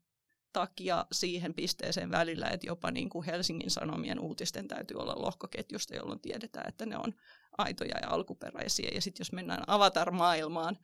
takia 0.52 1.06
siihen 1.12 1.54
pisteeseen 1.54 2.10
välillä, 2.10 2.46
että 2.46 2.66
jopa 2.66 2.90
niin 2.90 3.08
kuin 3.08 3.24
Helsingin 3.24 3.70
Sanomien 3.70 4.20
uutisten 4.20 4.68
täytyy 4.68 4.96
olla 4.96 5.14
lohkoketjusta, 5.16 5.94
jolloin 5.94 6.20
tiedetään, 6.20 6.68
että 6.68 6.86
ne 6.86 6.96
on 6.96 7.14
aitoja 7.58 7.98
ja 8.02 8.08
alkuperäisiä. 8.10 8.90
Ja 8.94 9.00
sitten 9.00 9.20
jos 9.20 9.32
mennään 9.32 9.64
avatar-maailmaan, 9.66 10.78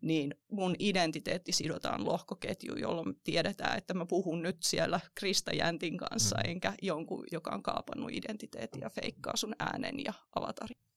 niin 0.00 0.34
mun 0.50 0.76
identiteetti 0.78 1.52
sidotaan 1.52 2.04
lohkoketjuun, 2.04 2.80
jolloin 2.80 3.20
tiedetään, 3.24 3.78
että 3.78 3.94
mä 3.94 4.06
puhun 4.06 4.42
nyt 4.42 4.56
siellä 4.62 5.00
Krista 5.14 5.52
Jäntin 5.54 5.98
kanssa, 5.98 6.36
mm. 6.36 6.50
enkä 6.50 6.74
jonkun, 6.82 7.24
joka 7.32 7.50
on 7.50 7.62
kaapannut 7.62 8.10
identiteetin 8.12 8.80
ja 8.80 8.90
feikkaa 8.90 9.36
sun 9.36 9.54
äänen 9.58 10.04
ja 10.04 10.12
avatarin. 10.36 10.93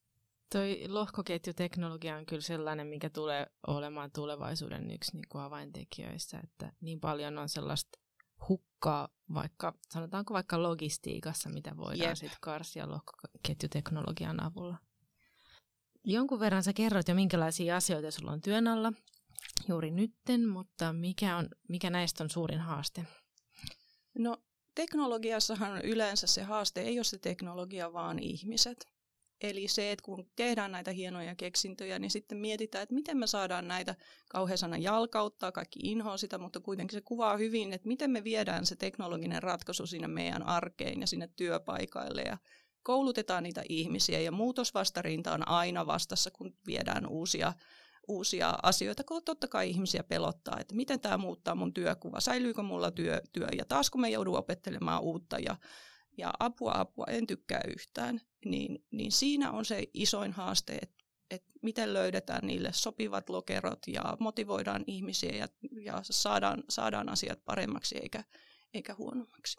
Toi 0.52 0.86
lohkoketjuteknologia 0.88 2.18
on 2.18 2.26
kyllä 2.26 2.42
sellainen, 2.42 2.88
mikä 2.88 3.10
tulee 3.10 3.48
olemaan 3.68 4.12
tulevaisuuden 4.12 4.92
yksi 4.92 5.12
niin 5.14 5.26
kuin 5.30 5.42
avaintekijöistä, 5.42 6.40
että 6.44 6.74
niin 6.82 7.00
paljon 7.00 7.38
on 7.38 7.50
sellaista 7.50 8.00
hukkaa 8.50 9.10
vaikka, 9.34 9.74
sanotaanko 9.90 10.34
vaikka 10.34 10.64
logistiikassa, 10.64 11.50
mitä 11.50 11.78
voidaan 11.78 12.16
sitten 12.16 12.38
karsia 12.42 12.92
lohkoketjuteknologian 12.92 14.44
avulla. 14.44 14.78
Jonkun 16.04 16.40
verran 16.40 16.64
sä 16.64 16.74
kerroit 16.74 17.08
jo, 17.08 17.16
minkälaisia 17.16 17.76
asioita 17.76 18.12
sulla 18.12 18.32
on 18.32 18.42
työn 18.42 18.68
alla 18.68 18.94
juuri 19.68 19.92
nytten, 19.92 20.50
mutta 20.50 20.94
mikä, 20.94 21.38
on, 21.38 21.50
mikä 21.70 21.90
näistä 21.90 22.24
on 22.24 22.30
suurin 22.30 22.60
haaste? 22.60 23.06
No 24.18 24.38
teknologiassahan 24.76 25.82
yleensä 25.82 26.28
se 26.28 26.44
haaste 26.44 26.82
ei 26.82 26.98
ole 26.98 27.04
se 27.04 27.18
teknologia, 27.18 27.94
vaan 27.94 28.20
ihmiset. 28.20 28.97
Eli 29.42 29.68
se, 29.68 29.92
että 29.92 30.04
kun 30.04 30.30
tehdään 30.36 30.72
näitä 30.72 30.92
hienoja 30.92 31.36
keksintöjä, 31.36 32.00
niin 32.00 32.12
sitten 32.12 32.38
mietitään, 32.38 32.84
että 32.84 32.96
miten 32.96 33.18
me 33.18 33.28
saadaan 33.28 33.68
näitä 33.68 33.96
kauhean 34.30 34.58
sana 34.58 34.78
jalkauttaa, 34.78 35.52
kaikki 35.52 35.80
inhoa 35.84 36.18
sitä, 36.18 36.38
mutta 36.38 36.60
kuitenkin 36.60 36.98
se 36.98 37.02
kuvaa 37.02 37.38
hyvin, 37.38 37.74
että 37.74 37.88
miten 37.88 38.12
me 38.12 38.24
viedään 38.24 38.66
se 38.66 38.76
teknologinen 38.76 39.44
ratkaisu 39.44 39.88
sinne 39.88 40.08
meidän 40.08 40.44
arkeen 40.44 41.02
ja 41.02 41.08
sinne 41.08 41.30
työpaikaille 41.36 42.22
ja 42.22 42.38
koulutetaan 42.84 43.44
niitä 43.44 43.64
ihmisiä. 43.70 44.20
Ja 44.20 44.32
muutosvastarinta 44.32 45.34
on 45.34 45.48
aina 45.48 45.88
vastassa, 45.88 46.32
kun 46.32 46.54
viedään 46.68 47.08
uusia, 47.08 47.54
uusia 48.08 48.54
asioita, 48.64 49.04
kun 49.04 49.24
totta 49.24 49.48
kai 49.48 49.70
ihmisiä 49.70 50.04
pelottaa, 50.04 50.58
että 50.60 50.76
miten 50.76 51.00
tämä 51.00 51.18
muuttaa 51.18 51.56
mun 51.56 51.74
työkuva, 51.74 52.20
säilyykö 52.20 52.64
mulla 52.64 52.92
työ, 52.92 53.22
työ? 53.34 53.48
Ja 53.58 53.66
taas 53.66 53.90
kun 53.90 54.02
me 54.02 54.10
joudun 54.10 54.38
opettelemaan 54.38 55.02
uutta 55.02 55.40
ja 55.40 55.56
ja 56.18 56.34
apua, 56.40 56.72
apua, 56.76 57.06
en 57.10 57.28
tykkää 57.28 57.62
yhtään, 57.68 58.22
niin, 58.46 58.86
niin 58.92 59.12
siinä 59.12 59.52
on 59.52 59.66
se 59.66 59.84
isoin 59.94 60.32
haaste, 60.32 60.80
että 60.82 60.98
että 61.32 61.52
miten 61.62 61.94
löydetään 61.94 62.48
niille 62.48 62.70
sopivat 62.74 63.30
lokerot 63.30 63.80
ja 63.88 64.18
motivoidaan 64.20 64.84
ihmisiä 64.88 65.32
ja, 65.32 65.48
ja 65.82 66.00
saadaan, 66.02 66.64
saadaan 66.70 67.10
asiat 67.10 67.46
paremmaksi 67.46 67.98
eikä, 67.98 68.24
eikä 68.74 68.96
huonommaksi. 68.96 69.58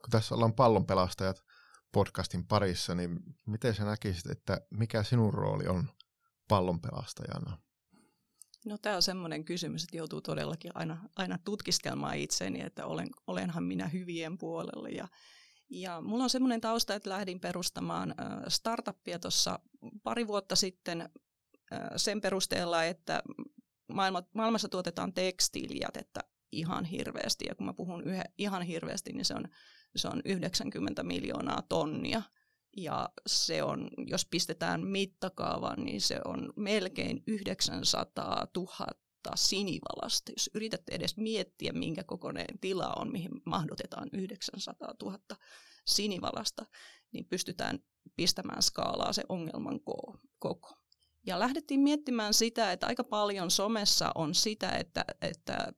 Kun 0.00 0.10
tässä 0.10 0.34
ollaan 0.34 0.54
pallonpelastajat 0.54 1.44
podcastin 1.92 2.46
parissa, 2.46 2.94
niin 2.94 3.20
miten 3.46 3.74
sä 3.74 3.84
näkisit, 3.84 4.26
että 4.26 4.60
mikä 4.70 5.02
sinun 5.02 5.34
rooli 5.34 5.66
on 5.66 5.88
pallonpelastajana? 6.48 7.58
No 8.66 8.78
tämä 8.78 8.96
on 8.96 9.02
semmoinen 9.02 9.44
kysymys, 9.44 9.84
että 9.84 9.96
joutuu 9.96 10.20
todellakin 10.20 10.70
aina, 10.74 11.08
aina 11.16 11.38
tutkiskelmaan 11.38 12.16
itseäni, 12.16 12.60
että 12.60 12.86
olen, 12.86 13.08
olenhan 13.26 13.64
minä 13.64 13.88
hyvien 13.88 14.38
puolella 14.38 14.88
ja, 14.88 15.08
ja 15.70 16.00
mulla 16.00 16.24
on 16.24 16.30
semmoinen 16.30 16.60
tausta, 16.60 16.94
että 16.94 17.10
lähdin 17.10 17.40
perustamaan 17.40 18.14
startuppia 18.48 19.18
tuossa 19.18 19.60
pari 20.02 20.26
vuotta 20.26 20.56
sitten 20.56 21.08
sen 21.96 22.20
perusteella, 22.20 22.84
että 22.84 23.22
maailma, 23.88 24.22
maailmassa 24.34 24.68
tuotetaan 24.68 25.12
tekstiilijätettä 25.12 26.20
ihan 26.52 26.84
hirveästi. 26.84 27.44
Ja 27.48 27.54
kun 27.54 27.66
mä 27.66 27.74
puhun 27.74 28.04
yhe, 28.04 28.24
ihan 28.38 28.62
hirveästi, 28.62 29.12
niin 29.12 29.24
se 29.24 29.34
on, 29.34 29.48
se 29.96 30.08
on 30.08 30.22
90 30.24 31.02
miljoonaa 31.02 31.62
tonnia. 31.62 32.22
Ja 32.76 33.08
se 33.26 33.62
on, 33.62 33.90
jos 34.06 34.26
pistetään 34.26 34.86
mittakaavan, 34.86 35.84
niin 35.84 36.00
se 36.00 36.20
on 36.24 36.52
melkein 36.56 37.22
900 37.26 38.46
000 38.56 38.68
sinivalasta. 39.34 40.32
Jos 40.32 40.50
yritätte 40.54 40.94
edes 40.94 41.16
miettiä, 41.16 41.72
minkä 41.72 42.04
kokoinen 42.04 42.46
tila 42.60 42.92
on, 42.96 43.12
mihin 43.12 43.30
mahdotetaan 43.46 44.08
900 44.12 44.94
000 45.02 45.18
sinivalasta, 45.86 46.66
niin 47.12 47.24
pystytään 47.24 47.78
pistämään 48.16 48.62
skaalaa 48.62 49.12
se 49.12 49.22
ongelman 49.28 49.80
koko. 50.38 50.74
Ja 51.26 51.38
lähdettiin 51.38 51.80
miettimään 51.80 52.34
sitä, 52.34 52.72
että 52.72 52.86
aika 52.86 53.04
paljon 53.04 53.50
somessa 53.50 54.12
on 54.14 54.34
sitä, 54.34 54.70
että, 54.70 55.04
että 55.20 55.72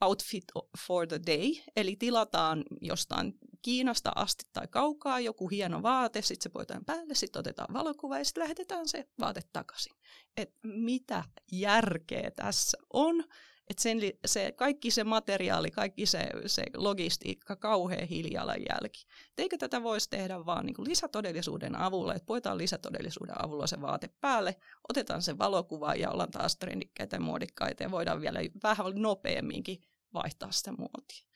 outfit 0.00 0.44
for 0.86 1.06
the 1.06 1.20
day, 1.26 1.52
eli 1.76 1.96
tilataan 1.96 2.64
jostain 2.80 3.34
Kiinasta 3.62 4.12
asti 4.16 4.44
tai 4.52 4.66
kaukaa 4.70 5.20
joku 5.20 5.48
hieno 5.48 5.82
vaate, 5.82 6.22
sitten 6.22 6.42
se 6.42 6.48
poitaan 6.48 6.84
päälle, 6.84 7.14
sitten 7.14 7.40
otetaan 7.40 7.74
valokuva 7.74 8.18
ja 8.18 8.24
sitten 8.24 8.42
lähetetään 8.42 8.88
se 8.88 9.08
vaate 9.20 9.40
takaisin. 9.52 9.92
Et 10.36 10.52
mitä 10.62 11.24
järkeä 11.52 12.30
tässä 12.30 12.78
on? 12.92 13.24
Et 13.70 13.78
sen, 13.78 13.98
se, 14.26 14.52
kaikki 14.52 14.90
se 14.90 15.04
materiaali, 15.04 15.70
kaikki 15.70 16.06
se, 16.06 16.28
se 16.46 16.64
logistiikka, 16.76 17.56
kauhean 17.56 18.08
hiilijalanjälki. 18.08 19.06
Et 19.30 19.38
eikö 19.38 19.58
tätä 19.58 19.82
voisi 19.82 20.10
tehdä 20.10 20.46
vaan 20.46 20.66
niin 20.66 20.74
lisätodellisuuden 20.78 21.76
avulla, 21.76 22.14
että 22.14 22.26
poitaan 22.26 22.58
lisätodellisuuden 22.58 23.44
avulla 23.44 23.66
se 23.66 23.80
vaate 23.80 24.10
päälle, 24.20 24.56
otetaan 24.88 25.22
se 25.22 25.38
valokuva 25.38 25.94
ja 25.94 26.10
ollaan 26.10 26.30
taas 26.30 26.56
trendikkäitä 26.56 27.16
ja 27.16 27.20
muodikkaita 27.20 27.82
ja 27.82 27.90
voidaan 27.90 28.20
vielä 28.20 28.40
vähän 28.62 28.86
nopeamminkin 28.94 29.82
vaihtaa 30.14 30.52
sitä 30.52 30.72
muotia. 30.72 31.26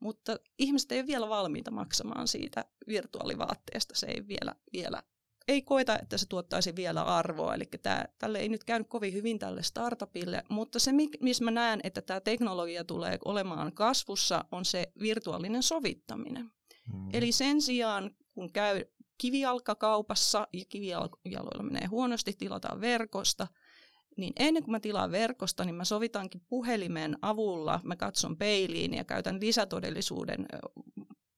Mutta 0.00 0.36
ihmiset 0.58 0.92
ei 0.92 0.98
ole 1.00 1.06
vielä 1.06 1.28
valmiita 1.28 1.70
maksamaan 1.70 2.28
siitä 2.28 2.64
virtuaalivaatteesta. 2.88 3.94
Se 3.94 4.06
ei 4.06 4.28
vielä, 4.28 4.54
vielä 4.72 5.02
ei 5.48 5.62
koeta, 5.62 5.98
että 5.98 6.18
se 6.18 6.26
tuottaisi 6.26 6.76
vielä 6.76 7.02
arvoa. 7.02 7.54
Eli 7.54 7.64
tämä, 7.82 8.04
tälle 8.18 8.38
ei 8.38 8.48
nyt 8.48 8.64
käynyt 8.64 8.88
kovin 8.88 9.12
hyvin 9.12 9.38
tälle 9.38 9.62
startupille, 9.62 10.42
mutta 10.48 10.78
se, 10.78 10.92
missä 11.20 11.44
mä 11.44 11.50
näen, 11.50 11.80
että 11.84 12.02
tämä 12.02 12.20
teknologia 12.20 12.84
tulee 12.84 13.18
olemaan 13.24 13.72
kasvussa, 13.72 14.44
on 14.52 14.64
se 14.64 14.92
virtuaalinen 15.00 15.62
sovittaminen. 15.62 16.50
Hmm. 16.92 17.08
Eli 17.12 17.32
sen 17.32 17.62
sijaan, 17.62 18.10
kun 18.32 18.52
käy 18.52 18.84
kivijalkakaupassa 19.18 20.48
ja 20.52 20.64
kivijaloilla 20.68 21.62
menee 21.62 21.86
huonosti, 21.86 22.32
tilataan 22.32 22.80
verkosta– 22.80 23.46
niin 24.18 24.32
ennen 24.38 24.62
kuin 24.62 24.72
mä 24.72 24.80
tilaan 24.80 25.12
verkosta, 25.12 25.64
niin 25.64 25.74
mä 25.74 25.84
sovitankin 25.84 26.40
puhelimen 26.48 27.18
avulla, 27.22 27.80
mä 27.84 27.96
katson 27.96 28.36
peiliin 28.36 28.94
ja 28.94 29.04
käytän 29.04 29.40
lisätodellisuuden 29.40 30.46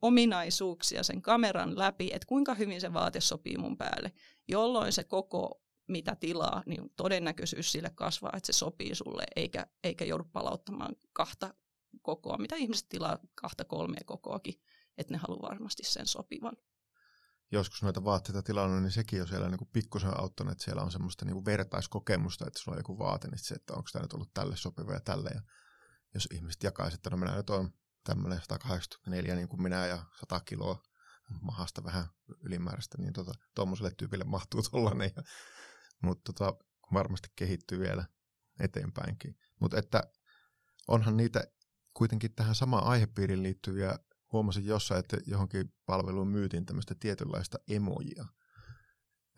ominaisuuksia 0.03 1.03
sen 1.03 1.23
kameran 1.23 1.79
läpi, 1.79 2.11
että 2.13 2.27
kuinka 2.27 2.55
hyvin 2.55 2.81
se 2.81 2.93
vaate 2.93 3.21
sopii 3.21 3.57
mun 3.57 3.77
päälle, 3.77 4.13
jolloin 4.49 4.93
se 4.93 5.05
koko 5.05 5.63
mitä 5.89 6.17
tilaa, 6.17 6.63
niin 6.67 6.93
todennäköisyys 6.97 7.73
sille 7.73 7.91
kasvaa, 7.95 8.33
että 8.37 8.47
se 8.47 8.59
sopii 8.59 8.95
sulle, 8.95 9.25
eikä, 9.37 9.67
eikä 9.85 10.05
joudu 10.05 10.25
palauttamaan 10.33 10.97
kahta 11.13 11.55
kokoa, 12.03 12.39
mitä 12.39 12.57
ihmiset 12.57 12.89
tilaa 12.89 13.19
kahta 13.35 13.65
kolmea 13.65 14.01
kokoakin, 14.07 14.55
että 14.99 15.15
ne 15.15 15.19
haluaa 15.19 15.51
varmasti 15.51 15.83
sen 15.85 16.07
sopivan 16.07 16.57
joskus 17.53 17.83
noita 17.83 18.05
vaatteita 18.05 18.43
tilannut, 18.43 18.83
niin 18.83 18.93
sekin 18.93 19.23
on 19.23 19.29
siellä 19.29 19.49
niin 19.49 19.59
kuin 19.59 19.71
pikkusen 19.73 20.21
auttanut, 20.21 20.53
että 20.53 20.65
siellä 20.65 20.83
on 20.83 20.91
semmoista 20.91 21.25
niin 21.25 21.35
kuin 21.35 21.45
vertaiskokemusta, 21.45 22.47
että 22.47 22.59
sulla 22.59 22.77
on 22.77 22.81
joku 22.81 22.99
vaate, 22.99 23.29
niin 23.29 23.39
se, 23.39 23.55
että 23.55 23.73
onko 23.75 23.89
tämä 23.93 24.03
nyt 24.03 24.13
ollut 24.13 24.35
tälle 24.35 24.57
sopiva 24.57 24.93
ja 24.93 25.01
tälle. 25.01 25.31
Ja 25.35 25.41
jos 26.15 26.29
ihmiset 26.33 26.63
jakaisivat, 26.63 26.99
että 26.99 27.11
no 27.11 27.17
minä 27.17 27.37
nyt 27.37 27.51
olen 27.51 27.73
tämmöinen 28.05 28.41
184 28.41 29.35
niin 29.35 29.49
kuin 29.49 29.63
minä 29.63 29.87
ja 29.87 30.05
100 30.21 30.41
kiloa 30.41 30.83
mahasta 31.41 31.85
vähän 31.85 32.07
ylimääräistä, 32.41 32.99
niin 32.99 33.13
tota, 33.13 33.35
tuommoiselle 33.55 33.91
tyypille 33.91 34.25
mahtuu 34.25 34.63
tollainen. 34.63 35.13
Ja, 35.17 35.23
mutta 36.03 36.33
tota, 36.33 36.65
varmasti 36.93 37.29
kehittyy 37.37 37.79
vielä 37.79 38.05
eteenpäinkin. 38.61 39.39
Mutta 39.61 39.79
että 39.79 40.03
onhan 40.89 41.17
niitä 41.17 41.45
kuitenkin 41.95 42.35
tähän 42.35 42.55
samaan 42.55 42.85
aihepiiriin 42.85 43.43
liittyviä 43.43 43.99
huomasin 44.33 44.67
jossain, 44.67 45.01
että 45.01 45.17
johonkin 45.27 45.73
palveluun 45.87 46.29
myytiin 46.29 46.67
tämmöistä 46.67 46.95
tietynlaista 47.01 47.59
emojia, 47.69 48.25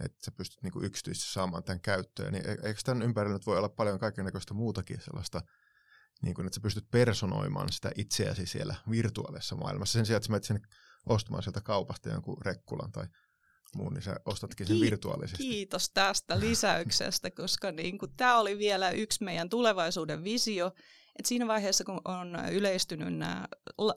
että 0.05 0.25
sä 0.25 0.33
pystyt 0.33 0.63
niin 0.63 0.73
kuin 0.73 0.85
yksityisesti 0.85 1.33
saamaan 1.33 1.65
tämän 1.65 1.81
käyttöön. 1.81 2.33
Niin 2.33 2.47
e-, 2.47 2.59
eikö 2.63 2.81
tämän 2.85 3.03
ympärillä 3.03 3.35
nyt 3.35 3.47
voi 3.47 3.59
olla 3.59 3.69
paljon 3.69 3.99
kaikenlaista 3.99 4.55
muutakin 4.55 5.01
sellaista, 5.01 5.41
niin 6.23 6.35
kuin, 6.35 6.47
että 6.47 6.55
sä 6.55 6.61
pystyt 6.61 6.91
personoimaan 6.91 7.73
sitä 7.73 7.91
itseäsi 7.97 8.47
siellä 8.47 8.75
virtuaalisessa 8.91 9.57
maailmassa. 9.57 9.93
Sen 9.93 10.07
sijaan, 10.07 10.17
että 10.17 10.27
sä 10.27 10.31
menet 10.31 10.45
sinne 10.45 10.61
ostamaan 11.07 11.43
sieltä 11.43 11.61
kaupasta 11.61 12.09
jonkun 12.09 12.43
rekkulan 12.43 12.93
tai 12.93 13.07
muun, 13.77 13.95
niin 13.95 14.03
sä 14.03 14.17
ostatkin 14.25 14.67
sen 14.67 14.81
virtuaalisesti. 14.81 15.43
Kiitos 15.43 15.91
tästä 15.91 16.41
lisäyksestä, 16.41 17.31
koska 17.31 17.73
niin 17.73 17.99
tämä 18.17 18.39
oli 18.39 18.59
vielä 18.59 18.91
yksi 18.91 19.25
meidän 19.25 19.49
tulevaisuuden 19.49 20.25
visio, 20.25 20.73
et 21.19 21.27
siinä 21.27 21.47
vaiheessa, 21.47 21.85
kun 21.85 22.01
on 22.05 22.39
yleistynyt 22.53 23.15
nämä 23.17 23.49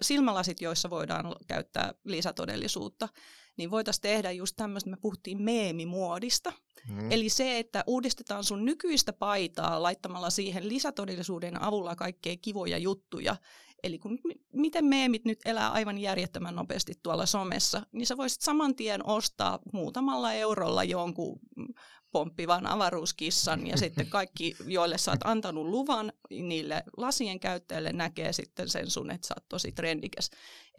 silmälasit, 0.01 0.61
joissa 0.61 0.89
voidaan 0.89 1.35
käyttää 1.47 1.93
lisätodellisuutta, 2.03 3.09
niin 3.57 3.71
voitaisiin 3.71 4.01
tehdä 4.01 4.31
just 4.31 4.55
tämmöistä, 4.55 4.89
me 4.89 4.97
puhuttiin 5.01 5.41
meemimuodista. 5.41 6.53
Mm. 6.89 7.11
Eli 7.11 7.29
se, 7.29 7.59
että 7.59 7.83
uudistetaan 7.87 8.43
sun 8.43 8.65
nykyistä 8.65 9.13
paitaa 9.13 9.83
laittamalla 9.83 10.29
siihen 10.29 10.69
lisätodellisuuden 10.69 11.61
avulla 11.61 11.95
kaikkea 11.95 12.35
kivoja 12.41 12.77
juttuja. 12.77 13.35
Eli 13.83 13.99
kun, 13.99 14.19
miten 14.53 14.85
meemit 14.85 15.25
nyt 15.25 15.39
elää 15.45 15.71
aivan 15.71 15.97
järjettömän 15.97 16.55
nopeasti 16.55 16.93
tuolla 17.03 17.25
somessa, 17.25 17.85
niin 17.91 18.07
sä 18.07 18.17
voisit 18.17 18.41
saman 18.41 18.75
tien 18.75 19.07
ostaa 19.07 19.59
muutamalla 19.73 20.33
eurolla 20.33 20.83
jonkun 20.83 21.39
pomppivan 22.15 22.67
avaruuskissan 22.67 23.67
ja 23.67 23.77
sitten 23.77 24.07
kaikki, 24.07 24.55
joille 24.65 24.97
sä 24.97 25.11
oot 25.11 25.19
antanut 25.23 25.65
luvan 25.65 26.13
niille 26.29 26.83
lasien 26.97 27.39
käyttäjille 27.39 27.93
näkee 27.93 28.33
sitten 28.33 28.69
sen 28.69 28.89
sun, 28.89 29.11
että 29.11 29.27
sä 29.27 29.33
oot 29.37 29.49
tosi 29.49 29.71
trendikäs. 29.71 30.29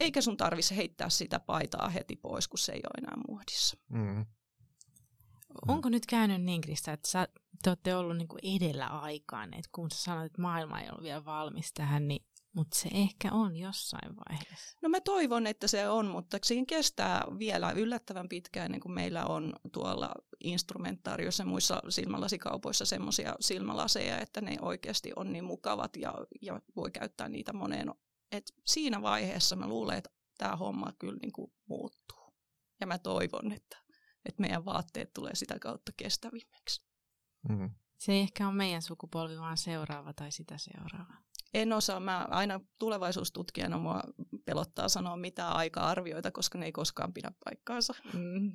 Eikä 0.00 0.20
sun 0.20 0.36
tarvitse 0.36 0.76
heittää 0.76 1.08
sitä 1.08 1.40
paitaa 1.40 1.88
heti 1.88 2.16
pois, 2.16 2.48
kun 2.48 2.58
se 2.58 2.72
ei 2.72 2.80
ole 2.84 3.04
enää 3.04 3.14
muodissa. 3.28 3.76
Mm. 3.88 4.26
Onko 5.68 5.88
nyt 5.88 6.06
käynyt 6.06 6.42
niin, 6.42 6.60
Krista, 6.60 6.92
että 6.92 7.10
sä, 7.10 7.28
te 7.62 7.70
olette 7.70 7.96
ollut 7.96 8.16
niin 8.16 8.28
kuin 8.28 8.56
edellä 8.56 8.86
aikaan, 8.86 9.54
että 9.54 9.70
kun 9.72 9.90
sä 9.90 10.02
sanoit, 10.02 10.26
että 10.26 10.42
maailma 10.42 10.80
ei 10.80 10.88
ollut 10.88 11.02
vielä 11.02 11.24
valmis 11.24 11.72
tähän, 11.72 12.08
niin 12.08 12.24
mutta 12.56 12.78
se 12.78 12.88
ehkä 12.92 13.32
on 13.32 13.56
jossain 13.56 14.16
vaiheessa. 14.16 14.78
No 14.82 14.88
mä 14.88 15.00
toivon, 15.00 15.46
että 15.46 15.68
se 15.68 15.88
on, 15.88 16.06
mutta 16.06 16.38
siinä 16.44 16.64
kestää 16.68 17.24
vielä 17.38 17.70
yllättävän 17.70 18.28
pitkään, 18.28 18.70
niin 18.70 18.80
kuin 18.80 18.92
meillä 18.92 19.26
on 19.26 19.52
tuolla 19.72 20.14
instrumentaariossa 20.44 21.42
ja 21.42 21.46
muissa 21.46 21.82
silmälasikaupoissa 21.88 22.84
semmoisia 22.84 23.34
silmälaseja, 23.40 24.18
että 24.18 24.40
ne 24.40 24.56
oikeasti 24.60 25.12
on 25.16 25.32
niin 25.32 25.44
mukavat 25.44 25.96
ja, 25.96 26.14
ja 26.42 26.60
voi 26.76 26.90
käyttää 26.90 27.28
niitä 27.28 27.52
moneen. 27.52 27.94
Et 28.32 28.52
siinä 28.66 29.02
vaiheessa 29.02 29.56
mä 29.56 29.68
luulen, 29.68 29.98
että 29.98 30.10
tämä 30.38 30.56
homma 30.56 30.92
kyllä 30.98 31.18
niin 31.22 31.32
kuin 31.32 31.52
muuttuu. 31.68 32.34
Ja 32.80 32.86
mä 32.86 32.98
toivon, 32.98 33.52
että, 33.52 33.76
että 34.24 34.40
meidän 34.40 34.64
vaatteet 34.64 35.12
tulee 35.12 35.34
sitä 35.34 35.58
kautta 35.58 35.92
kestävimmiksi. 35.96 36.82
Mm. 37.48 37.70
Se 37.98 38.12
ei 38.12 38.20
ehkä 38.20 38.46
ole 38.48 38.56
meidän 38.56 38.82
sukupolvi, 38.82 39.38
vaan 39.38 39.56
seuraava 39.56 40.12
tai 40.12 40.32
sitä 40.32 40.58
seuraava. 40.58 41.25
En 41.56 41.72
osaa. 41.72 42.00
Mä 42.00 42.26
aina 42.30 42.60
tulevaisuustutkijana 42.78 43.78
mua 43.78 44.02
pelottaa 44.44 44.88
sanoa 44.88 45.16
mitään 45.16 45.52
aika-arvioita, 45.52 46.30
koska 46.30 46.58
ne 46.58 46.66
ei 46.66 46.72
koskaan 46.72 47.12
pidä 47.12 47.32
paikkaansa. 47.44 47.94
Mm. 48.12 48.52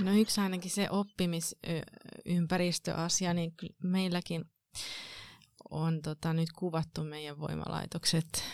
No 0.00 0.12
yksi 0.12 0.40
ainakin 0.40 0.70
se 0.70 0.90
oppimisympäristöasia, 0.90 3.34
niin 3.34 3.54
meilläkin 3.82 4.44
on 5.70 6.02
tota, 6.02 6.32
nyt 6.32 6.52
kuvattu 6.52 7.04
meidän 7.04 7.40
voimalaitokset 7.40 8.44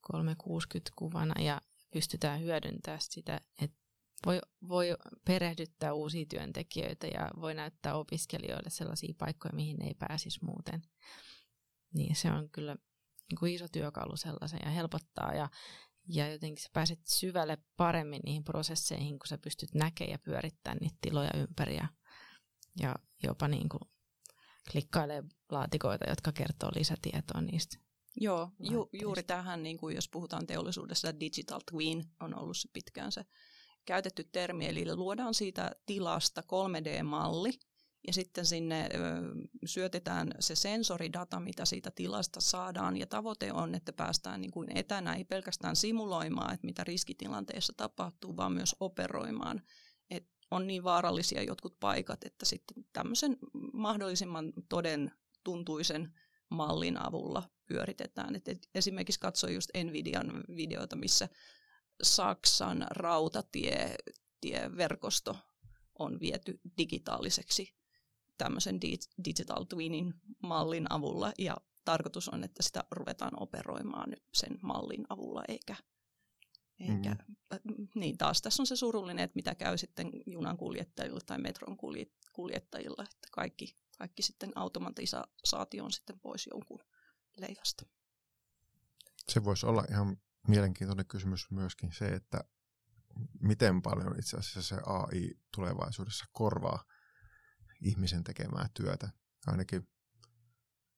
360 0.00 0.92
kuvana 0.96 1.42
ja 1.42 1.60
pystytään 1.90 2.40
hyödyntämään 2.40 3.00
sitä, 3.00 3.40
että 3.62 3.80
voi, 4.26 4.40
voi 4.68 4.96
perehdyttää 5.24 5.92
uusia 5.92 6.26
työntekijöitä 6.26 7.06
ja 7.06 7.30
voi 7.40 7.54
näyttää 7.54 7.94
opiskelijoille 7.94 8.70
sellaisia 8.70 9.14
paikkoja, 9.18 9.54
mihin 9.54 9.76
ne 9.76 9.86
ei 9.86 9.94
pääsisi 9.94 10.44
muuten. 10.44 10.82
Niin 11.94 12.16
se 12.16 12.30
on 12.30 12.50
kyllä 12.50 12.76
niin 13.30 13.38
kuin 13.38 13.54
iso 13.54 13.68
työkalu 13.68 14.16
sellaisen 14.16 14.60
ja 14.64 14.70
helpottaa 14.70 15.34
ja, 15.34 15.48
ja 16.08 16.32
jotenkin 16.32 16.62
sä 16.62 16.68
pääset 16.72 17.00
syvälle 17.04 17.58
paremmin 17.76 18.20
niihin 18.24 18.44
prosesseihin, 18.44 19.18
kun 19.18 19.26
sä 19.26 19.38
pystyt 19.38 19.74
näkemään 19.74 20.12
ja 20.12 20.18
pyörittämään 20.18 20.78
niitä 20.80 20.96
tiloja 21.00 21.30
ympäri 21.36 21.76
ja, 21.76 21.88
ja 22.80 22.96
jopa 23.22 23.48
niin 23.48 23.68
kuin 23.68 23.90
klikkailee 24.72 25.22
laatikoita, 25.50 26.10
jotka 26.10 26.32
kertoo 26.32 26.70
lisätietoa 26.76 27.40
niistä. 27.40 27.89
Joo, 28.16 28.50
ju, 28.58 28.88
juuri 28.92 29.22
tähän, 29.22 29.62
niin 29.62 29.78
kuin 29.78 29.94
jos 29.94 30.08
puhutaan 30.08 30.46
teollisuudessa, 30.46 31.20
digital 31.20 31.60
twin 31.70 32.04
on 32.20 32.38
ollut 32.38 32.56
se 32.56 32.68
pitkään 32.72 33.12
se 33.12 33.24
käytetty 33.84 34.24
termi, 34.24 34.66
eli 34.66 34.96
luodaan 34.96 35.34
siitä 35.34 35.70
tilasta 35.86 36.40
3D-malli, 36.40 37.52
ja 38.06 38.12
sitten 38.12 38.46
sinne 38.46 38.88
ö, 38.94 38.98
syötetään 39.66 40.32
se 40.40 40.54
sensoridata, 40.54 41.40
mitä 41.40 41.64
siitä 41.64 41.90
tilasta 41.90 42.40
saadaan, 42.40 42.96
ja 42.96 43.06
tavoite 43.06 43.52
on, 43.52 43.74
että 43.74 43.92
päästään 43.92 44.40
niin 44.40 44.50
kuin 44.50 44.68
etänä, 44.74 45.14
ei 45.14 45.24
pelkästään 45.24 45.76
simuloimaan, 45.76 46.54
että 46.54 46.66
mitä 46.66 46.84
riskitilanteessa 46.84 47.72
tapahtuu, 47.76 48.36
vaan 48.36 48.52
myös 48.52 48.76
operoimaan, 48.80 49.62
että 50.10 50.30
on 50.50 50.66
niin 50.66 50.84
vaarallisia 50.84 51.42
jotkut 51.42 51.80
paikat, 51.80 52.24
että 52.24 52.46
sitten 52.46 52.84
tämmöisen 52.92 53.36
mahdollisimman 53.72 54.52
toden 54.68 55.12
tuntuisen 55.44 56.12
mallin 56.50 57.06
avulla 57.06 57.50
pyöritetään. 57.66 58.36
Et 58.36 58.68
esimerkiksi 58.74 59.20
katsoin 59.20 59.54
just 59.54 59.70
Nvidian 59.84 60.44
videota, 60.56 60.96
missä 60.96 61.28
Saksan 62.02 62.86
rautatieverkosto 62.90 65.36
on 65.98 66.20
viety 66.20 66.60
digitaaliseksi 66.78 67.74
tämmöisen 68.38 68.80
digital 69.24 69.64
twinin 69.64 70.14
mallin 70.42 70.92
avulla 70.92 71.32
ja 71.38 71.56
tarkoitus 71.84 72.28
on, 72.28 72.44
että 72.44 72.62
sitä 72.62 72.84
ruvetaan 72.90 73.42
operoimaan 73.42 74.10
nyt 74.10 74.22
sen 74.34 74.58
mallin 74.62 75.06
avulla 75.08 75.42
eikä 75.48 75.76
eikä, 76.80 77.16
mm. 77.64 77.88
niin 77.94 78.18
taas 78.18 78.42
tässä 78.42 78.62
on 78.62 78.66
se 78.66 78.76
surullinen, 78.76 79.24
että 79.24 79.36
mitä 79.36 79.54
käy 79.54 79.78
sitten 79.78 80.10
junan 80.26 80.56
kuljettajilla 80.56 81.20
tai 81.26 81.38
metron 81.38 81.76
kuljettajilla, 82.32 83.02
että 83.02 83.28
kaikki, 83.32 83.76
kaikki 84.00 84.22
sitten 84.22 84.52
automatisaatio 84.54 85.84
on 85.84 85.92
sitten 85.92 86.20
pois 86.20 86.46
jonkun 86.46 86.80
leivästä. 87.36 87.84
Se 89.28 89.44
voisi 89.44 89.66
olla 89.66 89.84
ihan 89.90 90.16
mielenkiintoinen 90.48 91.06
kysymys 91.06 91.50
myöskin 91.50 91.92
se, 91.92 92.06
että 92.06 92.44
miten 93.40 93.82
paljon 93.82 94.18
itse 94.18 94.36
asiassa 94.36 94.62
se 94.62 94.76
AI 94.86 95.34
tulevaisuudessa 95.54 96.24
korvaa 96.32 96.84
ihmisen 97.80 98.24
tekemää 98.24 98.68
työtä. 98.74 99.10
Ainakin 99.46 99.88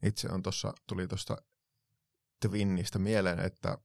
itse 0.02 0.28
on 0.32 0.42
tuossa, 0.42 0.72
tuli 0.86 1.08
tuosta 1.08 1.36
Twinnistä 2.40 2.98
mieleen, 2.98 3.38
että 3.40 3.78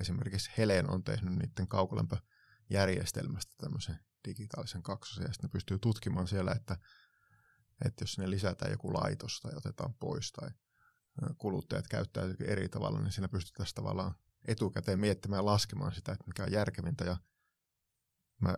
esimerkiksi 0.00 0.50
Helen 0.58 0.90
on 0.90 1.04
tehnyt 1.04 1.34
niiden 1.34 1.68
kaukolämpöjärjestelmästä 1.68 3.54
tämmöisen 3.58 3.98
digitaalisen 4.28 4.82
kaksosen, 4.82 5.24
ja 5.24 5.32
sitten 5.32 5.50
pystyy 5.50 5.78
tutkimaan 5.78 6.28
siellä, 6.28 6.52
että, 6.52 6.78
että 7.84 8.02
jos 8.02 8.12
sinne 8.12 8.30
lisätään 8.30 8.70
joku 8.70 8.94
laitos 8.94 9.40
tai 9.40 9.52
otetaan 9.56 9.94
pois 9.94 10.32
tai 10.32 10.50
kuluttajat 11.38 11.88
käyttäytyy 11.88 12.46
eri 12.46 12.68
tavalla, 12.68 13.00
niin 13.00 13.12
siinä 13.12 13.28
pystytään 13.28 13.68
tavallaan 13.74 14.14
etukäteen 14.48 15.00
miettimään 15.00 15.38
ja 15.38 15.44
laskemaan 15.44 15.94
sitä, 15.94 16.12
että 16.12 16.24
mikä 16.26 16.42
on 16.42 16.52
järkevintä. 16.52 17.04
Ja 17.04 17.16
mä 18.40 18.56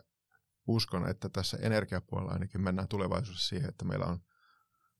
uskon, 0.66 1.08
että 1.08 1.28
tässä 1.28 1.56
energiapuolella 1.60 2.32
ainakin 2.32 2.60
mennään 2.60 2.88
tulevaisuudessa 2.88 3.48
siihen, 3.48 3.68
että 3.68 3.84
meillä 3.84 4.06
on, 4.06 4.18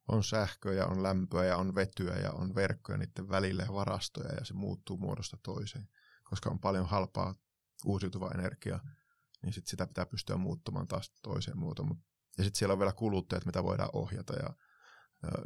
on 0.09 0.25
sähköä 0.25 0.73
ja 0.73 0.87
on 0.87 1.03
lämpöä 1.03 1.45
ja 1.45 1.57
on 1.57 1.75
vetyä 1.75 2.15
ja 2.15 2.33
on 2.33 2.55
verkkoja 2.55 2.99
niiden 2.99 3.29
välillä 3.29 3.63
ja 3.63 3.73
varastoja 3.73 4.35
ja 4.35 4.45
se 4.45 4.55
muuttuu 4.55 4.97
muodosta 4.97 5.39
toiseen. 5.43 5.89
Koska 6.25 6.51
on 6.51 6.61
paljon 6.61 6.87
halpaa 6.87 7.35
uusiutuvaa 7.85 8.31
energiaa, 8.31 8.81
niin 9.43 9.53
sit 9.53 9.67
sitä 9.67 9.87
pitää 9.87 10.07
pystyä 10.07 10.37
muuttamaan 10.37 10.89
taas 10.89 11.13
toiseen 11.23 11.59
muotoon. 11.59 12.03
Ja 12.39 12.45
sitten 12.45 12.59
siellä 12.59 12.73
on 12.73 12.79
vielä 12.79 12.93
kuluttajat, 12.93 13.47
mitä 13.47 13.65
voidaan 13.65 13.91
ohjata 13.93 14.33
ja 14.33 14.55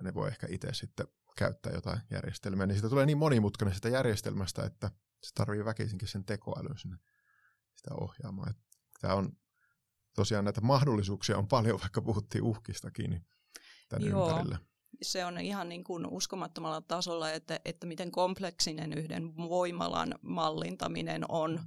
ne 0.02 0.14
voi 0.14 0.28
ehkä 0.28 0.46
itse 0.50 0.74
sitten 0.74 1.06
käyttää 1.36 1.72
jotain 1.72 2.00
järjestelmää, 2.10 2.66
niin 2.66 2.74
siitä 2.74 2.88
tulee 2.88 3.06
niin 3.06 3.18
monimutkainen 3.18 3.74
sitä 3.74 3.88
järjestelmästä, 3.88 4.64
että 4.64 4.90
se 5.22 5.30
tarvii 5.34 5.64
väkisinkin 5.64 6.08
sen 6.08 6.24
tekoälyn 6.24 6.78
sinne 6.78 6.96
sitä 7.74 7.94
ohjaamaan. 7.94 8.54
Tämä 9.00 9.14
on 9.14 9.32
tosiaan 10.14 10.44
näitä 10.44 10.60
mahdollisuuksia 10.60 11.38
on 11.38 11.48
paljon, 11.48 11.80
vaikka 11.80 12.02
puhuttiin 12.02 12.44
uhkistakin 12.44 13.10
niin 13.10 13.26
tämän 13.88 14.08
Joo. 14.08 14.28
ympärillä. 14.28 14.58
Se 15.02 15.24
on 15.24 15.38
ihan 15.38 15.68
niin 15.68 15.84
kuin 15.84 16.06
uskomattomalla 16.06 16.80
tasolla, 16.80 17.30
että, 17.30 17.60
että 17.64 17.86
miten 17.86 18.10
kompleksinen 18.10 18.92
yhden 18.92 19.36
voimalan 19.36 20.14
mallintaminen 20.22 21.24
on 21.28 21.60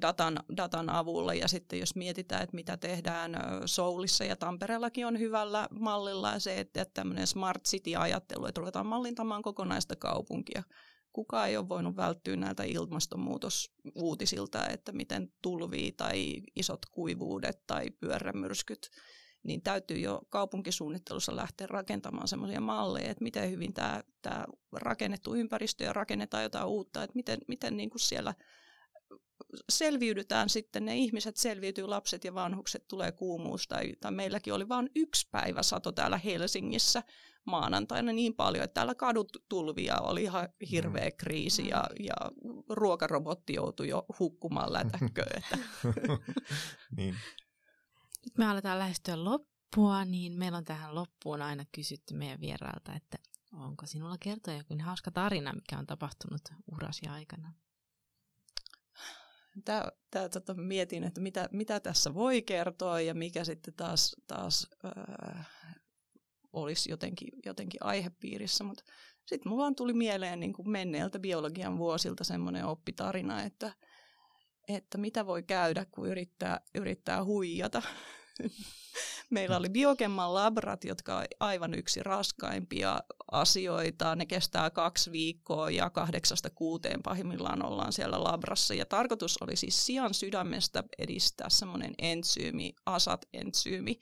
datan, 0.00 0.40
datan 0.56 0.90
avulla. 0.90 1.34
Ja 1.34 1.48
sitten 1.48 1.78
jos 1.78 1.96
mietitään, 1.96 2.42
että 2.42 2.54
mitä 2.54 2.76
tehdään 2.76 3.36
Soulissa 3.66 4.24
ja 4.24 4.36
Tampereellakin 4.36 5.06
on 5.06 5.18
hyvällä 5.18 5.68
mallilla 5.70 6.38
se, 6.38 6.60
että 6.60 6.86
tämmöinen 6.94 7.26
smart 7.26 7.64
city-ajattelu, 7.64 8.46
että 8.46 8.60
ruvetaan 8.60 8.86
mallintamaan 8.86 9.42
kokonaista 9.42 9.96
kaupunkia. 9.96 10.62
Kukaan 11.12 11.48
ei 11.48 11.56
ole 11.56 11.68
voinut 11.68 11.96
välttyä 11.96 12.36
näiltä 12.36 12.62
ilmastonmuutosuutisilta, 12.62 14.68
että 14.68 14.92
miten 14.92 15.32
tulvii 15.42 15.92
tai 15.92 16.42
isot 16.56 16.86
kuivuudet 16.86 17.66
tai 17.66 17.90
pyörämyrskyt 17.90 18.90
niin 19.42 19.62
täytyy 19.62 19.98
jo 19.98 20.20
kaupunkisuunnittelussa 20.28 21.36
lähteä 21.36 21.66
rakentamaan 21.66 22.28
semmoisia 22.28 22.60
malleja, 22.60 23.10
että 23.10 23.24
miten 23.24 23.50
hyvin 23.50 23.74
tämä, 23.74 24.02
tämä 24.22 24.44
rakennettu 24.72 25.34
ympäristö 25.34 25.84
ja 25.84 25.92
rakennetaan 25.92 26.42
jotain 26.42 26.66
uutta, 26.66 27.02
että 27.02 27.14
miten, 27.14 27.38
miten 27.48 27.76
niin 27.76 27.90
kuin 27.90 28.00
siellä 28.00 28.34
selviydytään 29.68 30.48
sitten, 30.48 30.84
ne 30.84 30.96
ihmiset 30.96 31.36
selviytyy, 31.36 31.86
lapset 31.86 32.24
ja 32.24 32.34
vanhukset, 32.34 32.88
tulee 32.88 33.12
kuumuus. 33.12 33.68
Tai, 33.68 33.92
tai 34.00 34.12
meilläkin 34.12 34.54
oli 34.54 34.68
vain 34.68 34.90
yksi 34.94 35.28
päivä 35.30 35.62
sato 35.62 35.92
täällä 35.92 36.18
Helsingissä 36.18 37.02
maanantaina 37.44 38.12
niin 38.12 38.34
paljon, 38.34 38.64
että 38.64 38.74
täällä 38.74 38.94
kadut 38.94 39.36
tulvia, 39.48 39.96
oli 39.96 40.22
ihan 40.22 40.48
hirveä 40.70 41.10
kriisi 41.10 41.68
ja, 41.68 41.84
ja 42.00 42.14
ruokarobotti 42.68 43.54
joutui 43.54 43.88
jo 43.88 44.06
hukkumaan 44.18 44.72
lätäkköön. 44.72 45.42
Niin. 46.96 47.14
Nyt 48.24 48.38
me 48.38 48.46
aletaan 48.46 48.78
lähestyä 48.78 49.24
loppua, 49.24 50.04
niin 50.04 50.32
meillä 50.32 50.58
on 50.58 50.64
tähän 50.64 50.94
loppuun 50.94 51.42
aina 51.42 51.64
kysytty 51.72 52.14
meidän 52.14 52.40
vierailta, 52.40 52.94
että 52.94 53.18
onko 53.52 53.86
sinulla 53.86 54.16
kertoa 54.20 54.54
joku 54.54 54.74
hauska 54.82 55.10
tarina, 55.10 55.52
mikä 55.52 55.78
on 55.78 55.86
tapahtunut 55.86 56.40
urasi 56.72 57.06
aikana? 57.06 57.52
Tää, 59.64 59.92
tää, 60.10 60.28
tota, 60.28 60.54
mietin, 60.54 61.04
että 61.04 61.20
mitä, 61.20 61.48
mitä 61.52 61.80
tässä 61.80 62.14
voi 62.14 62.42
kertoa 62.42 63.00
ja 63.00 63.14
mikä 63.14 63.44
sitten 63.44 63.74
taas, 63.74 64.16
taas 64.26 64.66
äh, 64.84 65.48
olisi 66.52 66.90
jotenkin, 66.90 67.28
jotenkin 67.46 67.82
aihepiirissä, 67.82 68.64
mutta 68.64 68.84
sitten 69.26 69.50
mulla 69.50 69.72
tuli 69.76 69.92
mieleen 69.92 70.40
niin 70.40 70.52
kuin 70.52 70.70
menneeltä 70.70 71.18
biologian 71.18 71.78
vuosilta 71.78 72.24
semmoinen 72.24 72.64
oppitarina, 72.64 73.42
että, 73.42 73.72
että 74.68 74.98
mitä 74.98 75.26
voi 75.26 75.42
käydä, 75.42 75.86
kun 75.90 76.08
yrittää, 76.08 76.60
yrittää 76.74 77.24
huijata. 77.24 77.82
Meillä 79.30 79.56
oli 79.56 79.68
Biokemman 79.68 80.34
labrat, 80.34 80.84
jotka 80.84 81.18
on 81.18 81.24
aivan 81.40 81.74
yksi 81.74 82.02
raskaimpia 82.02 83.00
asioita. 83.32 84.16
Ne 84.16 84.26
kestää 84.26 84.70
kaksi 84.70 85.12
viikkoa 85.12 85.70
ja 85.70 85.90
kahdeksasta 85.90 86.50
kuuteen 86.50 87.02
pahimmillaan 87.02 87.64
ollaan 87.64 87.92
siellä 87.92 88.24
labrassa. 88.24 88.74
Ja 88.74 88.86
tarkoitus 88.86 89.36
oli 89.40 89.56
siis 89.56 89.86
sian 89.86 90.14
sydämestä 90.14 90.84
edistää 90.98 91.50
semmoinen 91.50 91.94
entsyymi, 91.98 92.74
asat-entsyymi, 92.86 94.00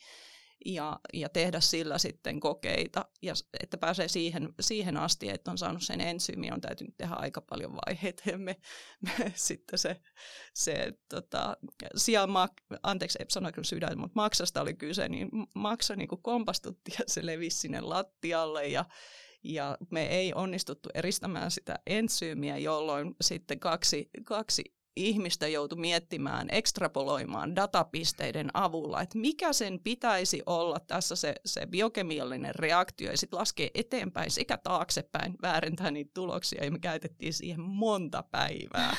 ja, 0.65 1.01
ja 1.13 1.29
tehdä 1.29 1.61
sillä 1.61 1.99
sitten 1.99 2.41
kokeita, 2.41 3.05
ja 3.23 3.35
että 3.63 3.79
pääsee 3.79 4.09
siihen, 4.09 4.55
siihen 4.61 4.97
asti, 4.97 5.29
että 5.29 5.51
on 5.51 5.59
saanut 5.59 5.83
sen 5.83 6.01
ensyymin, 6.01 6.53
on 6.53 6.61
täytynyt 6.61 6.97
tehdä 6.97 7.15
aika 7.15 7.41
paljon 7.41 7.73
vaiheita, 7.75 8.23
ja 8.31 8.39
me, 8.39 8.57
me 9.01 9.33
sitten 9.35 9.79
se, 9.79 10.01
se 10.55 10.93
tota, 11.09 11.57
sijaan, 11.97 12.31
anteeksi, 12.83 13.19
ei 13.21 13.27
sano 13.29 13.53
kyllä 13.53 13.65
sydän, 13.65 13.99
mutta 13.99 14.21
maksasta 14.21 14.61
oli 14.61 14.75
kyse, 14.75 15.09
niin 15.09 15.29
maksa 15.55 15.97
niin 15.97 16.09
kuin 16.09 16.23
kompastutti, 16.23 16.93
ja 16.99 17.05
se 17.07 17.27
levisi 17.27 17.59
sinne 17.59 17.81
lattialle, 17.81 18.69
ja, 18.69 18.85
ja 19.45 19.79
me 19.91 20.07
ei 20.07 20.35
onnistuttu 20.35 20.89
eristämään 20.95 21.51
sitä 21.51 21.79
ensyymiä, 21.87 22.59
jolloin 22.59 23.15
sitten 23.21 23.61
kaksi, 23.61 24.11
kaksi 24.25 24.76
ihmistä 24.97 25.49
joutui 25.49 25.79
miettimään, 25.79 26.49
ekstrapoloimaan 26.51 27.57
datapisteiden 27.57 28.51
avulla, 28.55 29.03
että 29.03 29.19
mikä 29.19 29.53
sen 29.53 29.81
pitäisi 29.81 30.43
olla 30.47 30.81
tässä 30.87 31.17
se, 31.17 31.35
se 31.45 31.67
biokemiallinen 31.67 32.55
reaktio 32.55 33.11
ja 33.11 33.17
sitten 33.17 33.39
laskee 33.39 33.71
eteenpäin 33.75 34.31
sekä 34.31 34.57
taaksepäin, 34.57 35.35
väärentää 35.43 35.91
niitä 35.91 36.11
tuloksia 36.15 36.65
ja 36.65 36.71
me 36.71 36.79
käytettiin 36.79 37.33
siihen 37.33 37.61
monta 37.61 38.25
päivää. 38.31 38.97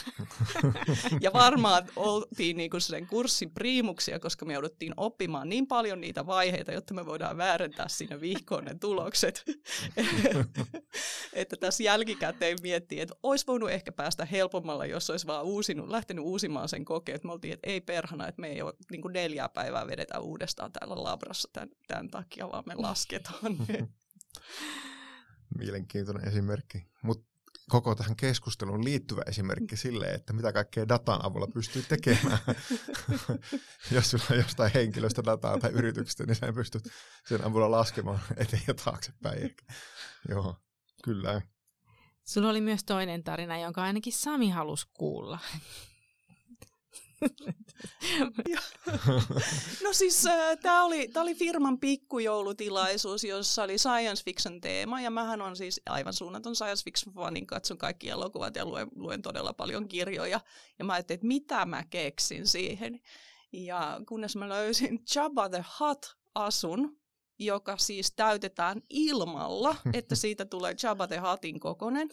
ja 1.21 1.33
varmaan 1.33 1.83
oltiin 1.95 2.57
niinku 2.57 2.79
sen 2.79 3.07
kurssin 3.07 3.51
priimuksia, 3.51 4.19
koska 4.19 4.45
me 4.45 4.53
jouduttiin 4.53 4.93
oppimaan 4.97 5.49
niin 5.49 5.67
paljon 5.67 6.01
niitä 6.01 6.25
vaiheita, 6.25 6.71
jotta 6.71 6.93
me 6.93 7.05
voidaan 7.05 7.37
väärentää 7.37 7.87
siinä 7.87 8.21
vihkoon 8.21 8.65
ne 8.65 8.75
tulokset. 8.75 9.43
että 11.33 11.55
tässä 11.59 11.83
jälkikäteen 11.83 12.57
miettii, 12.61 12.99
että 12.99 13.15
olisi 13.23 13.47
voinut 13.47 13.69
ehkä 13.69 13.91
päästä 13.91 14.25
helpommalla, 14.25 14.85
jos 14.85 15.09
olisi 15.09 15.27
vaan 15.27 15.45
uusinut 15.45 15.86
lähtenyt 15.91 16.25
uusimaan 16.25 16.69
sen 16.69 16.85
kokeen, 16.85 17.15
että 17.15 17.27
me 17.27 17.31
oltiin, 17.31 17.53
että 17.53 17.69
ei 17.69 17.81
perhana, 17.81 18.27
että 18.27 18.41
me 18.41 18.47
ei 18.47 18.61
ole 18.61 18.73
niin 18.91 19.01
kuin 19.01 19.13
neljää 19.13 19.49
päivää 19.49 19.87
vedetä 19.87 20.19
uudestaan 20.19 20.71
täällä 20.71 21.03
labrassa 21.03 21.49
tämän, 21.53 21.69
tämän 21.87 22.07
takia, 22.07 22.49
vaan 22.49 22.63
me 22.67 22.75
lasketaan 22.75 23.57
Mielenkiintoinen 25.57 26.27
esimerkki. 26.27 26.87
Mutta 27.03 27.25
koko 27.69 27.95
tähän 27.95 28.15
keskusteluun 28.15 28.83
liittyvä 28.83 29.21
esimerkki 29.27 29.77
sille, 29.77 30.05
että 30.05 30.33
mitä 30.33 30.53
kaikkea 30.53 30.87
datan 30.87 31.25
avulla 31.25 31.47
pystyy 31.53 31.83
tekemään. 31.89 32.37
Jos 33.91 34.11
sulla 34.11 34.23
on 34.31 34.37
jostain 34.37 34.71
henkilöstä 34.73 35.23
dataa 35.25 35.57
tai 35.57 35.71
yrityksestä, 35.71 36.25
niin 36.25 36.35
sä 36.35 36.53
pystyt 36.53 36.83
sen 37.25 37.43
avulla 37.43 37.71
laskemaan 37.71 38.19
eteen 38.37 38.63
ja 38.67 38.73
taaksepäin. 38.73 39.55
Joo, 40.29 40.55
kyllä. 41.03 41.41
Sulla 42.27 42.49
oli 42.49 42.61
myös 42.61 42.83
toinen 42.83 43.23
tarina, 43.23 43.59
jonka 43.59 43.83
ainakin 43.83 44.13
Sami 44.13 44.49
halusi 44.49 44.87
kuulla. 44.93 45.39
no 49.83 49.93
siis 49.93 50.27
äh, 50.27 50.57
tämä 50.61 50.83
oli, 50.83 51.09
oli 51.15 51.35
firman 51.35 51.79
pikkujoulutilaisuus, 51.79 53.23
jossa 53.23 53.63
oli 53.63 53.77
science 53.77 54.23
fiction 54.23 54.61
teema, 54.61 55.01
ja 55.01 55.11
mähän 55.11 55.41
on 55.41 55.55
siis 55.55 55.81
aivan 55.85 56.13
suunnaton 56.13 56.55
science 56.55 56.83
fiction 56.83 57.15
fani, 57.15 57.45
katson 57.45 57.77
kaikki 57.77 58.09
elokuvat 58.09 58.55
ja 58.55 58.65
luen, 58.65 58.87
luen 58.95 59.21
todella 59.21 59.53
paljon 59.53 59.87
kirjoja, 59.87 60.39
ja 60.79 60.85
mä 60.85 60.93
ajattelin, 60.93 61.17
että 61.17 61.27
mitä 61.27 61.65
mä 61.65 61.83
keksin 61.83 62.47
siihen. 62.47 62.99
Ja 63.51 64.01
kunnes 64.07 64.35
mä 64.35 64.49
löysin 64.49 64.99
Jabba 65.15 65.49
the 65.49 65.65
Hutt-asun, 65.79 66.97
joka 67.39 67.77
siis 67.77 68.11
täytetään 68.11 68.81
ilmalla, 68.89 69.75
että 69.93 70.15
siitä 70.15 70.45
tulee 70.45 70.75
Jabba 70.83 71.07
the 71.07 71.17
Huttin 71.17 71.59
kokonen. 71.59 72.09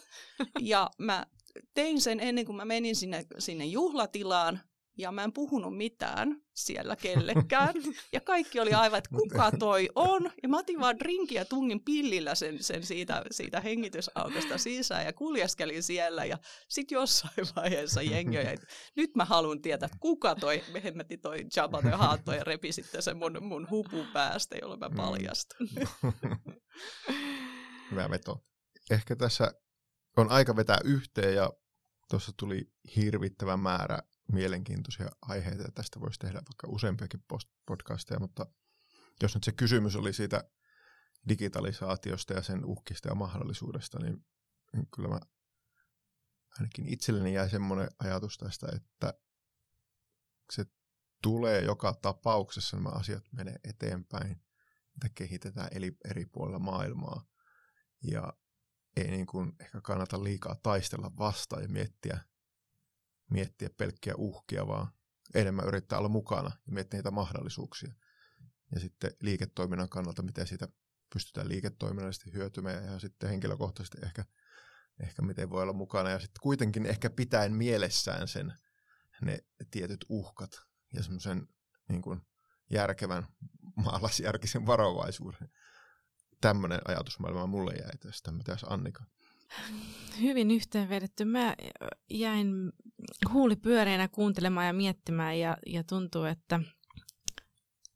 Ja 0.61 0.91
mä 0.99 1.27
tein 1.75 2.01
sen 2.01 2.21
ennen 2.21 2.47
kuin 2.47 2.57
mä 2.57 2.65
menin 2.65 2.97
sinne, 2.97 3.27
sinne 3.39 3.65
juhlatilaan, 3.65 4.61
ja 4.97 5.13
mä 5.13 5.25
en 5.25 5.33
puhunut 5.33 5.77
mitään 5.77 6.43
siellä 6.53 6.97
kellekään. 6.97 7.75
Ja 8.13 8.21
kaikki 8.21 8.61
oli 8.61 8.75
aivan, 8.75 8.99
että 8.99 9.11
kuka 9.11 9.51
toi 9.59 9.89
on. 9.95 10.31
Ja 10.43 10.49
mä 10.49 10.59
otin 10.59 10.81
vaan 10.81 10.99
drinkin 10.99 11.37
ja 11.37 11.45
tungin 11.45 11.85
pillillä 11.85 12.35
sen, 12.35 12.63
sen 12.63 12.83
siitä, 12.83 13.23
siitä 13.31 13.61
hengitysautosta 13.61 14.59
sisään 14.59 15.05
ja 15.05 15.13
kuljeskelin 15.13 15.83
siellä. 15.83 16.25
Ja 16.25 16.39
sitten 16.69 16.97
jossain 16.97 17.47
vaiheessa 17.57 18.03
jengi 18.03 18.37
että 18.37 18.67
nyt 18.97 19.17
mä 19.17 19.25
haluan 19.25 19.63
tietää, 19.63 19.87
että 19.87 19.99
kuka 20.01 20.35
toi 20.35 20.63
hemmetti 20.85 21.17
toi 21.17 21.47
Jabba 21.57 21.83
the 21.83 21.91
Haatto 21.91 22.33
ja 22.33 22.45
repi 22.45 22.73
sitten 22.73 23.03
sen 23.03 23.17
mun, 23.17 23.39
mun 23.41 23.71
hupun 23.71 24.07
päästä, 24.13 24.57
jolloin 24.61 24.81
mä 24.81 24.89
mm. 24.89 24.97
paljastun. 24.97 25.69
Hyvä 27.91 28.11
veto. 28.11 28.45
Ehkä 28.91 29.17
tässä 29.17 29.55
on 30.17 30.31
aika 30.31 30.57
vetää 30.57 30.79
yhteen 30.85 31.35
ja 31.35 31.51
tuossa 32.11 32.33
tuli 32.37 32.71
hirvittävä 32.97 33.57
määrä 33.57 33.99
mielenkiintoisia 34.33 35.11
aiheita, 35.23 35.63
ja 35.63 35.73
tästä 35.75 36.01
voisi 36.01 36.19
tehdä 36.19 36.35
vaikka 36.35 36.67
useampiakin 36.69 37.25
podcasteja, 37.67 38.21
mutta 38.21 38.47
jos 39.23 39.35
nyt 39.35 39.45
se 39.45 39.53
kysymys 39.53 39.97
oli 39.97 40.13
siitä 40.13 40.45
digitalisaatiosta 41.29 42.33
ja 42.33 42.43
sen 42.43 42.65
uhkista 42.65 43.09
ja 43.09 43.15
mahdollisuudesta, 43.15 43.99
niin, 43.99 44.27
niin 44.73 44.89
kyllä 44.95 45.09
mä 45.09 45.21
ainakin 46.59 46.89
itselleni 46.89 47.35
jäi 47.35 47.51
semmoinen 47.51 47.89
ajatus 47.99 48.39
tästä, 48.39 48.67
että 48.77 49.15
se 50.53 50.67
tulee 51.23 51.61
joka 51.61 51.95
tapauksessa 52.03 52.77
nämä 52.77 52.89
asiat 52.89 53.25
menee 53.33 53.57
eteenpäin, 53.65 54.31
että 54.95 55.09
kehitetään 55.15 55.69
eri 56.05 56.27
puolilla 56.27 56.59
maailmaa. 56.59 57.27
Ja 58.03 58.33
ei 58.97 59.11
niin 59.11 59.27
kuin 59.27 59.53
ehkä 59.61 59.81
kannata 59.81 60.25
liikaa 60.25 60.57
taistella 60.63 61.13
vastaan 61.19 61.63
ja 61.63 61.69
miettiä, 61.69 62.21
miettiä 63.31 63.71
pelkkiä 63.71 64.15
uhkia, 64.17 64.67
vaan 64.67 64.89
enemmän 65.35 65.69
yrittää 65.69 65.99
olla 65.99 66.09
mukana 66.09 66.51
ja 66.67 66.73
miettiä 66.73 66.99
niitä 66.99 67.11
mahdollisuuksia. 67.11 67.95
Ja 68.75 68.81
sitten 68.81 69.11
liiketoiminnan 69.21 69.89
kannalta, 69.89 70.23
miten 70.23 70.47
siitä 70.47 70.69
pystytään 71.13 71.49
liiketoiminnallisesti 71.49 72.33
hyötymään 72.33 72.85
ja 72.85 72.99
sitten 72.99 73.31
henkilökohtaisesti 73.31 73.99
ehkä, 74.03 74.25
ehkä 75.03 75.23
miten 75.23 75.51
voi 75.51 75.63
olla 75.63 75.73
mukana. 75.73 76.11
Ja 76.11 76.19
sitten 76.19 76.41
kuitenkin 76.43 76.87
ehkä 76.87 77.11
pitäen 77.11 77.53
mielessään 77.53 78.29
sen 78.29 78.53
ne 79.23 79.39
tietyt 79.71 80.05
uhkat 80.09 80.51
ja 80.93 81.03
semmoisen 81.03 81.49
niin 81.89 82.03
kuin 82.03 82.21
järkevän 82.71 83.27
maalaisjärkisen 83.77 84.67
varovaisuuden. 84.67 85.49
Tämmöinen 86.41 86.81
ajatusmaailma 86.89 87.47
mulle 87.47 87.75
jäi 87.75 87.99
tästä. 87.99 88.33
Mitäs 88.33 88.65
Annika? 88.69 89.05
Hyvin 90.21 90.51
yhteenvedetty. 90.51 91.25
Mä 91.25 91.57
jäin 92.11 92.73
huuli 93.33 93.57
pyöreänä 93.57 94.09
kuuntelemaan 94.09 94.67
ja 94.67 94.73
miettimään 94.73 95.39
ja, 95.39 95.57
ja 95.67 95.85
tuntuu, 95.85 96.25
että 96.25 96.61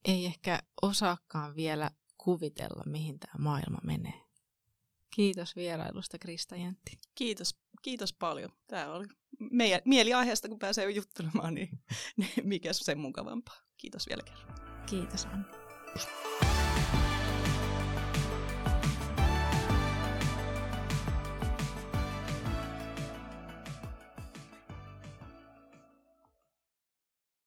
ei 0.04 0.26
ehkä 0.26 0.62
osaakaan 0.82 1.56
vielä 1.56 1.90
kuvitella, 2.18 2.82
mihin 2.86 3.18
tämä 3.18 3.34
maailma 3.38 3.78
menee. 3.84 4.28
Kiitos 5.16 5.56
vierailusta, 5.56 6.18
Krista 6.18 6.56
Jäntti. 6.56 6.98
Kiitos, 7.14 7.56
kiitos 7.82 8.12
paljon. 8.12 8.50
Tämä 8.66 8.92
oli 8.92 9.06
meidän 9.50 9.80
mieliaiheesta, 9.84 10.48
kun 10.48 10.58
pääsee 10.58 10.90
juttelemaan, 10.90 11.54
niin, 11.54 11.80
niin 12.16 12.32
mikä 12.48 12.72
sen 12.72 12.98
mukavampaa. 12.98 13.56
Kiitos 13.76 14.06
vielä 14.08 14.22
kerran. 14.22 14.58
Kiitos, 14.86 15.26
Anni. 15.26 16.47